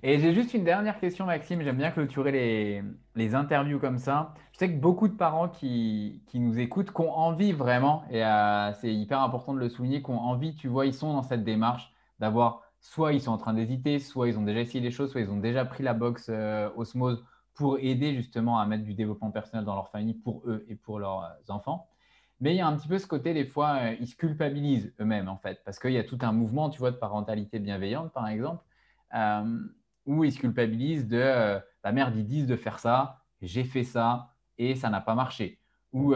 Et 0.08 0.20
j'ai 0.20 0.32
juste 0.32 0.54
une 0.54 0.62
dernière 0.62 1.00
question, 1.00 1.26
Maxime. 1.26 1.62
J'aime 1.62 1.78
bien 1.78 1.90
clôturer 1.90 2.30
les, 2.30 2.84
les, 3.16 3.34
interviews 3.34 3.80
comme 3.80 3.98
ça. 3.98 4.34
Je 4.52 4.58
sais 4.58 4.70
que 4.72 4.78
beaucoup 4.78 5.08
de 5.08 5.16
parents 5.16 5.48
qui, 5.48 6.22
qui 6.28 6.38
nous 6.38 6.60
écoutent, 6.60 6.92
qui 6.92 7.00
ont 7.00 7.10
envie 7.10 7.50
vraiment, 7.50 8.04
et 8.08 8.24
euh, 8.24 8.72
c'est 8.74 8.94
hyper 8.94 9.20
important 9.20 9.52
de 9.52 9.58
le 9.58 9.68
souligner, 9.68 10.04
qui 10.04 10.10
ont 10.10 10.20
envie, 10.20 10.54
tu 10.54 10.68
vois, 10.68 10.86
ils 10.86 10.94
sont 10.94 11.12
dans 11.12 11.24
cette 11.24 11.42
démarche 11.42 11.92
d'avoir, 12.20 12.62
soit 12.78 13.14
ils 13.14 13.20
sont 13.20 13.32
en 13.32 13.36
train 13.36 13.52
d'hésiter, 13.52 13.98
soit 13.98 14.28
ils 14.28 14.38
ont 14.38 14.44
déjà 14.44 14.60
essayé 14.60 14.78
les 14.78 14.92
choses, 14.92 15.10
soit 15.10 15.22
ils 15.22 15.28
ont 15.28 15.38
déjà 15.38 15.64
pris 15.64 15.82
la 15.82 15.92
box 15.92 16.28
euh, 16.28 16.70
Osmose 16.76 17.24
pour 17.54 17.80
aider 17.80 18.14
justement 18.14 18.60
à 18.60 18.66
mettre 18.66 18.84
du 18.84 18.94
développement 18.94 19.32
personnel 19.32 19.64
dans 19.64 19.74
leur 19.74 19.88
famille 19.88 20.14
pour 20.14 20.44
eux 20.46 20.64
et 20.68 20.76
pour 20.76 21.00
leurs 21.00 21.24
euh, 21.24 21.52
enfants. 21.52 21.88
Mais 22.38 22.54
il 22.54 22.58
y 22.58 22.60
a 22.60 22.68
un 22.68 22.76
petit 22.76 22.86
peu 22.86 23.00
ce 23.00 23.08
côté, 23.08 23.34
des 23.34 23.44
fois, 23.44 23.78
euh, 23.80 23.96
ils 23.98 24.06
se 24.06 24.14
culpabilisent 24.14 24.94
eux-mêmes, 25.00 25.28
en 25.28 25.36
fait, 25.36 25.64
parce 25.64 25.80
qu'il 25.80 25.94
y 25.94 25.98
a 25.98 26.04
tout 26.04 26.18
un 26.20 26.30
mouvement, 26.30 26.70
tu 26.70 26.78
vois, 26.78 26.92
de 26.92 26.96
parentalité 26.96 27.58
bienveillante, 27.58 28.12
par 28.12 28.28
exemple, 28.28 28.62
où 30.06 30.24
ils 30.24 30.32
se 30.32 30.38
culpabilisent 30.38 31.06
de 31.06 31.18
euh, 31.18 31.58
la 31.84 31.92
mère 31.92 32.12
ils 32.14 32.24
disent 32.24 32.46
de 32.46 32.56
faire 32.56 32.78
ça, 32.78 33.22
j'ai 33.42 33.64
fait 33.64 33.84
ça 33.84 34.34
et 34.58 34.74
ça 34.74 34.90
n'a 34.90 35.00
pas 35.00 35.14
marché. 35.14 35.60
Ou 35.92 36.14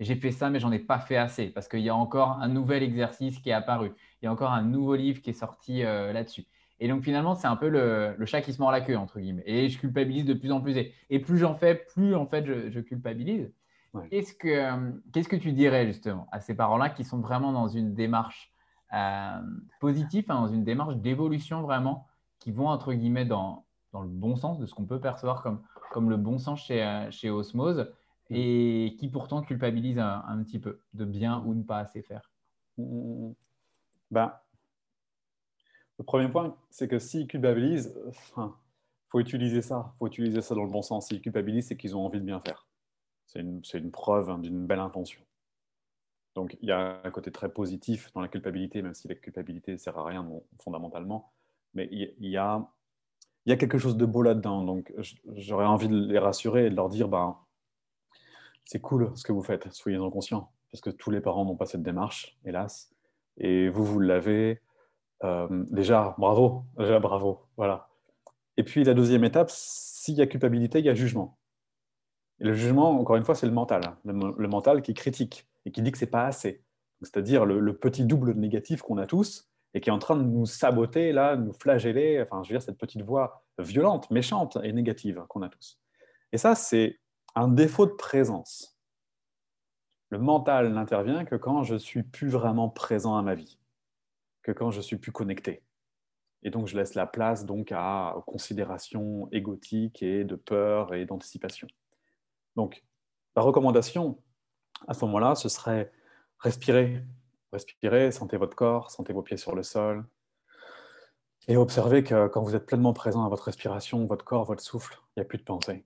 j'ai 0.00 0.16
fait 0.16 0.32
ça, 0.32 0.50
mais 0.50 0.58
j'en 0.58 0.72
ai 0.72 0.80
pas 0.80 0.98
fait 0.98 1.16
assez, 1.16 1.50
parce 1.50 1.68
qu'il 1.68 1.80
y 1.80 1.88
a 1.88 1.94
encore 1.94 2.40
un 2.40 2.48
nouvel 2.48 2.82
exercice 2.82 3.38
qui 3.38 3.50
est 3.50 3.52
apparu, 3.52 3.92
il 4.20 4.24
y 4.24 4.28
a 4.28 4.32
encore 4.32 4.50
un 4.50 4.62
nouveau 4.62 4.96
livre 4.96 5.20
qui 5.20 5.30
est 5.30 5.34
sorti 5.34 5.82
là-dessus. 5.82 6.46
Et 6.80 6.88
donc 6.88 7.04
finalement, 7.04 7.36
c'est 7.36 7.46
un 7.46 7.54
peu 7.54 7.68
le, 7.68 8.16
chat 8.26 8.40
qui 8.40 8.52
se 8.52 8.60
mord 8.60 8.72
la 8.72 8.80
queue, 8.80 8.96
entre 8.96 9.20
guillemets. 9.20 9.44
Et 9.46 9.68
je 9.68 9.78
culpabilise 9.78 10.24
de 10.24 10.34
plus 10.34 10.50
en 10.50 10.60
plus. 10.60 10.76
Et, 11.10 11.18
plus 11.20 11.38
j'en 11.38 11.54
fais, 11.54 11.76
plus 11.76 12.16
en 12.16 12.26
fait 12.26 12.44
je 12.44 12.80
culpabilise. 12.80 13.52
Qu'est-ce 14.10 14.34
que, 14.34 14.48
euh, 14.48 14.92
qu'est-ce 15.12 15.28
que 15.28 15.36
tu 15.36 15.52
dirais 15.52 15.86
justement 15.86 16.28
à 16.30 16.40
ces 16.40 16.54
parents-là 16.54 16.90
qui 16.90 17.04
sont 17.04 17.18
vraiment 17.18 17.52
dans 17.52 17.68
une 17.68 17.94
démarche 17.94 18.52
euh, 18.92 19.40
positive, 19.80 20.24
hein, 20.28 20.34
dans 20.34 20.48
une 20.48 20.64
démarche 20.64 20.96
d'évolution 20.96 21.62
vraiment, 21.62 22.06
qui 22.40 22.50
vont 22.50 22.68
entre 22.68 22.92
guillemets 22.92 23.26
dans, 23.26 23.64
dans 23.92 24.02
le 24.02 24.08
bon 24.08 24.34
sens 24.34 24.58
de 24.58 24.66
ce 24.66 24.74
qu'on 24.74 24.86
peut 24.86 25.00
percevoir 25.00 25.42
comme, 25.42 25.62
comme 25.92 26.10
le 26.10 26.16
bon 26.16 26.38
sens 26.38 26.64
chez, 26.64 26.82
euh, 26.82 27.10
chez 27.10 27.30
Osmose 27.30 27.88
mm. 28.30 28.34
et 28.34 28.96
qui 28.98 29.08
pourtant 29.08 29.42
culpabilisent 29.42 29.98
un, 29.98 30.42
petit 30.42 30.58
peu 30.58 30.80
de 30.94 31.04
bien 31.04 31.42
ou 31.44 31.54
ne 31.54 31.62
pas 31.62 31.78
assez 31.78 32.02
faire 32.02 32.30
mm, 32.78 33.28
mm, 33.28 33.34
ben, 34.10 34.34
Le 35.98 36.04
premier 36.04 36.28
point, 36.28 36.56
c'est 36.70 36.88
que 36.88 36.98
s'ils 36.98 37.28
culpabilisent, 37.28 37.94
il 38.36 38.50
faut 39.08 39.20
utiliser 39.20 39.62
ça. 39.62 39.92
Il 39.94 39.98
faut 39.98 40.06
utiliser 40.06 40.40
ça 40.40 40.54
dans 40.54 40.64
le 40.64 40.70
bon 40.70 40.82
sens. 40.82 41.08
S'ils 41.08 41.20
culpabilisent, 41.20 41.68
c'est 41.68 41.76
qu'ils 41.76 41.96
ont 41.96 42.04
envie 42.04 42.20
de 42.20 42.24
bien 42.24 42.40
faire. 42.40 42.66
C'est 43.26 43.40
une, 43.40 43.90
preuve 43.92 44.28
hein, 44.28 44.38
d'une 44.38 44.66
belle 44.66 44.80
intention. 44.80 45.20
Donc 46.34 46.56
il 46.62 46.68
y 46.68 46.72
a 46.72 47.00
un 47.04 47.10
côté 47.10 47.30
très 47.30 47.48
positif 47.48 48.12
dans 48.12 48.20
la 48.20 48.28
culpabilité, 48.28 48.82
même 48.82 48.94
si 48.94 49.06
la 49.06 49.14
culpabilité 49.14 49.72
ne 49.72 49.76
sert 49.76 49.96
à 49.98 50.04
rien 50.04 50.28
fondamentalement, 50.58 51.32
mais 51.74 51.88
il, 51.90 52.12
y 52.18 52.36
a, 52.36 52.66
quelque 53.46 53.78
chose 53.78 53.96
de 53.96 54.06
beau 54.06 54.22
là-dedans. 54.22 54.64
Donc 54.64 54.92
j'aurais 55.34 55.66
envie 55.66 55.88
de 55.88 56.06
les 56.06 56.18
rassurer 56.18 56.66
et 56.66 56.70
de 56.70 56.76
leur 56.76 56.88
dire, 56.88 57.08
ben, 57.08 57.36
c'est 58.64 58.80
cool 58.80 59.10
ce 59.14 59.24
que 59.24 59.32
vous 59.32 59.42
faites, 59.42 59.72
soyez-en 59.72 60.10
conscients, 60.10 60.52
parce 60.70 60.80
que 60.80 60.90
tous 60.90 61.10
les 61.10 61.20
parents 61.20 61.44
n'ont 61.44 61.56
pas 61.56 61.66
cette 61.66 61.82
démarche, 61.82 62.38
hélas, 62.44 62.90
et 63.36 63.68
vous, 63.68 63.84
vous 63.84 64.00
l'avez. 64.00 64.60
Euh, 65.22 65.64
déjà, 65.70 66.14
bravo, 66.18 66.64
déjà 66.78 66.98
bravo, 66.98 67.40
voilà. 67.56 67.88
Et 68.56 68.62
puis 68.62 68.84
la 68.84 68.94
deuxième 68.94 69.24
étape, 69.24 69.50
s'il 69.50 70.14
y 70.14 70.22
a 70.22 70.26
culpabilité, 70.26 70.78
il 70.78 70.84
y 70.84 70.88
a 70.88 70.94
jugement. 70.94 71.38
Et 72.40 72.44
le 72.44 72.54
jugement, 72.54 72.90
encore 72.98 73.16
une 73.16 73.24
fois, 73.24 73.34
c'est 73.34 73.46
le 73.46 73.52
mental. 73.52 73.82
Hein. 73.86 73.98
Le, 74.04 74.48
mental 74.48 74.82
qui 74.82 74.94
critique 74.94 75.46
et 75.66 75.72
qui 75.72 75.82
dit 75.82 75.92
que 75.92 75.98
c'est 75.98 76.06
pas 76.06 76.24
assez. 76.24 76.64
C'est-à-dire 77.02 77.44
le, 77.44 77.76
petit 77.76 78.04
double 78.04 78.32
négatif 78.34 78.82
qu'on 78.82 78.98
a 78.98 79.06
tous 79.06 79.49
et 79.74 79.80
qui 79.80 79.88
est 79.88 79.92
en 79.92 79.98
train 79.98 80.16
de 80.16 80.22
nous 80.22 80.46
saboter, 80.46 81.12
là, 81.12 81.36
nous 81.36 81.52
flageller, 81.52 82.20
enfin, 82.22 82.42
je 82.42 82.48
veux 82.48 82.58
dire, 82.58 82.62
cette 82.62 82.78
petite 82.78 83.02
voix 83.02 83.44
violente, 83.58 84.10
méchante 84.10 84.58
et 84.62 84.72
négative 84.72 85.24
qu'on 85.28 85.42
a 85.42 85.48
tous. 85.48 85.80
Et 86.32 86.38
ça, 86.38 86.54
c'est 86.54 86.98
un 87.34 87.48
défaut 87.48 87.86
de 87.86 87.92
présence. 87.92 88.76
Le 90.10 90.18
mental 90.18 90.72
n'intervient 90.72 91.24
que 91.24 91.36
quand 91.36 91.62
je 91.62 91.76
suis 91.76 92.02
plus 92.02 92.28
vraiment 92.28 92.68
présent 92.68 93.16
à 93.16 93.22
ma 93.22 93.34
vie, 93.34 93.58
que 94.42 94.52
quand 94.52 94.70
je 94.70 94.80
suis 94.80 94.96
plus 94.96 95.12
connecté. 95.12 95.62
Et 96.42 96.50
donc, 96.50 96.66
je 96.66 96.76
laisse 96.76 96.94
la 96.94 97.06
place 97.06 97.44
donc 97.44 97.70
à 97.70 98.16
considérations 98.26 99.28
égotiques 99.30 100.02
et 100.02 100.24
de 100.24 100.34
peur 100.34 100.94
et 100.94 101.04
d'anticipation. 101.04 101.68
Donc, 102.56 102.82
la 103.36 103.42
recommandation, 103.42 104.20
à 104.88 104.94
ce 104.94 105.04
moment-là, 105.04 105.34
ce 105.34 105.48
serait 105.48 105.92
respirer. 106.38 107.04
Respirez, 107.52 108.12
sentez 108.12 108.36
votre 108.36 108.56
corps, 108.56 108.90
sentez 108.90 109.12
vos 109.12 109.22
pieds 109.22 109.36
sur 109.36 109.54
le 109.54 109.62
sol. 109.62 110.06
Et 111.48 111.56
observez 111.56 112.04
que 112.04 112.28
quand 112.28 112.42
vous 112.42 112.54
êtes 112.54 112.66
pleinement 112.66 112.92
présent 112.92 113.24
à 113.24 113.28
votre 113.28 113.44
respiration, 113.44 114.06
votre 114.06 114.24
corps, 114.24 114.44
votre 114.44 114.62
souffle, 114.62 115.00
il 115.16 115.20
n'y 115.20 115.22
a 115.22 115.24
plus 115.24 115.38
de 115.38 115.42
pensée. 115.42 115.84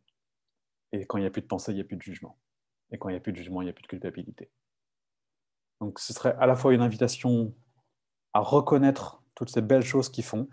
Et 0.92 1.07
quand 1.07 1.18
il 1.18 1.22
n'y 1.22 1.27
a 1.27 1.31
plus 1.31 1.42
de 1.42 1.46
pensée, 1.46 1.72
il 1.72 1.77
n'y 1.77 1.81
a 1.81 1.85
plus 1.85 1.96
de 1.96 2.03
jugement. 2.03 2.38
Et 2.90 2.98
quand 2.98 3.09
il 3.09 3.12
n'y 3.12 3.18
a 3.18 3.20
plus 3.20 3.33
de 3.33 3.38
jugement, 3.38 3.62
il 3.62 3.64
n'y 3.64 3.70
a 3.70 3.72
plus 3.72 3.83
de 3.83 3.88
culpabilité. 3.88 4.50
Donc 5.81 5.98
ce 5.98 6.12
serait 6.12 6.37
à 6.38 6.46
la 6.46 6.55
fois 6.55 6.74
une 6.74 6.83
invitation 6.83 7.55
à 8.33 8.40
reconnaître 8.40 9.22
toutes 9.35 9.50
ces 9.50 9.62
belles 9.62 9.85
choses 9.85 10.09
qu'ils 10.09 10.24
font 10.24 10.48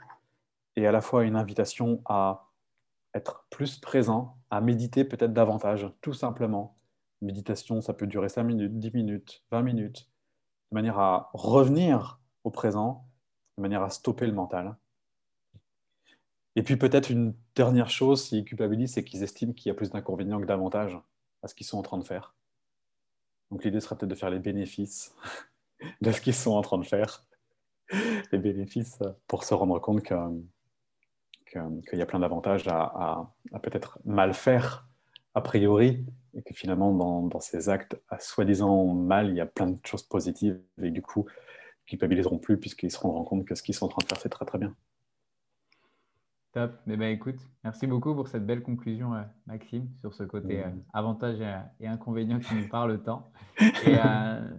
et 0.76 0.88
à 0.88 0.91
la 0.91 1.02
fois 1.02 1.24
une 1.24 1.36
invitation 1.36 2.02
à 2.06 2.52
être 3.13 3.45
plus 3.50 3.80
présent, 3.80 4.38
à 4.50 4.62
méditer 4.62 5.04
peut-être 5.04 5.34
davantage, 5.34 5.91
tout 6.02 6.13
simplement. 6.13 6.78
Méditation, 7.21 7.82
ça 7.82 7.93
peut 7.93 8.08
durer 8.08 8.30
5 8.30 8.43
minutes, 8.43 8.80
10 8.80 8.91
minutes, 8.91 9.43
20 9.52 9.62
minutes, 9.62 10.11
de 10.72 10.76
manière 10.76 11.00
à 11.00 11.30
revenir 11.34 12.20
au 12.44 12.50
présent, 12.50 13.06
de 13.58 13.62
manière 13.62 13.84
à 13.84 13.90
stopper 13.90 14.26
le 14.26 14.34
mental. 14.34 14.78
Et 16.56 16.64
puis 16.64 16.78
peut-être 16.78 17.10
une 17.10 17.34
dernière 17.56 17.90
chose, 17.90 18.24
s'ils 18.24 18.44
culpabilisent, 18.46 18.94
c'est 18.94 19.04
qu'ils 19.04 19.24
estiment 19.24 19.54
qu'il 19.54 19.70
y 19.70 19.72
a 19.72 19.76
plus 19.76 19.92
d'inconvénients 19.92 20.40
que 20.40 20.46
d'avantages 20.46 20.98
à 21.44 21.48
ce 21.48 21.56
qu'ils 21.56 21.68
sont 21.68 21.78
en 21.78 21.82
train 21.82 21.98
de 21.98 22.04
faire. 22.04 22.36
Donc 23.52 23.64
l'idée 23.64 23.80
serait 23.82 23.98
peut-être 23.98 24.10
de 24.10 24.16
faire 24.16 24.30
les 24.30 24.40
bénéfices 24.40 25.16
de 26.02 26.12
ce 26.12 26.22
qu'ils 26.22 26.34
sont 26.34 26.52
en 26.52 26.62
train 26.62 26.78
de 26.78 26.86
faire, 26.86 27.26
les 28.32 28.40
bénéfices 28.40 29.00
pour 29.28 29.44
se 29.44 29.54
rendre 29.54 29.80
compte 29.80 30.04
qu'il 30.04 30.14
y 31.94 32.02
a 32.02 32.06
plein 32.06 32.20
d'avantages 32.20 32.68
à, 32.68 33.34
peut-être 33.62 34.00
mal 34.06 34.34
faire 34.34 34.88
a 35.34 35.41
priori, 35.41 36.06
et 36.34 36.41
que 36.41 36.54
finalement 36.54 36.94
dans, 36.94 37.24
dans 37.24 37.39
ces 37.39 37.70
actes 37.70 38.00
à 38.10 38.20
soi-disant 38.20 38.94
mal, 38.94 39.30
il 39.30 39.36
y 39.36 39.41
a 39.41 39.46
plein 39.46 39.67
de 39.67 39.80
choses 39.86 40.04
positives, 40.04 40.60
et 40.82 40.91
du 40.91 41.02
coup, 41.02 41.26
ils 41.88 41.91
culpabiliseront 41.91 42.38
plus 42.38 42.58
puisqu'ils 42.58 42.91
se 42.91 43.00
rendront 43.00 43.24
compte 43.24 43.46
que 43.46 43.56
ce 43.56 43.63
qu'ils 43.63 43.76
sont 43.76 43.86
en 43.86 43.89
train 43.89 44.02
de 44.04 44.08
faire, 44.08 44.20
c'est 44.20 44.30
très 44.30 44.46
très 44.46 44.58
bien. 44.58 44.76
Top. 46.54 46.74
Eh 46.86 46.98
ben, 46.98 47.10
écoute, 47.10 47.39
merci 47.63 47.88
beaucoup 47.88 48.13
pour 48.13 48.28
cette 48.28 48.46
belle 48.46 48.62
conclusion, 48.62 49.13
euh, 49.13 49.22
Maxime, 49.46 49.88
sur 50.02 50.13
ce 50.13 50.24
côté 50.24 50.62
euh, 50.65 50.70
avantage 50.91 51.38
et, 51.80 51.88
inconvénient 51.88 52.39
qui 52.39 52.56
nous 52.56 52.67
parle 52.67 53.02
tant. 53.02 53.32
Euh, 53.88 54.50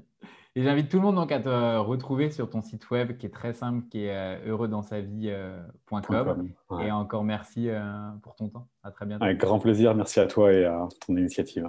et, 0.54 0.62
j'invite 0.62 0.90
tout 0.90 0.98
le 0.98 1.02
monde 1.02 1.16
donc 1.16 1.32
à 1.32 1.40
te 1.40 1.78
retrouver 1.78 2.30
sur 2.30 2.50
ton 2.50 2.62
site 2.62 2.90
web 2.90 3.16
qui 3.16 3.26
est 3.26 3.30
très 3.30 3.52
simple, 3.52 3.86
qui 3.88 4.04
est 4.04 4.46
heureuxdansavie.com. 4.46 6.48
Et 6.80 6.90
encore 6.90 7.24
merci 7.24 7.68
pour 8.22 8.34
ton 8.34 8.48
temps. 8.48 8.68
À 8.82 8.90
très 8.90 9.06
bientôt. 9.06 9.24
Avec 9.24 9.38
grand 9.38 9.58
plaisir. 9.58 9.94
Merci 9.94 10.20
à 10.20 10.26
toi 10.26 10.52
et 10.52 10.64
à 10.64 10.88
ton 11.06 11.16
initiative. 11.16 11.68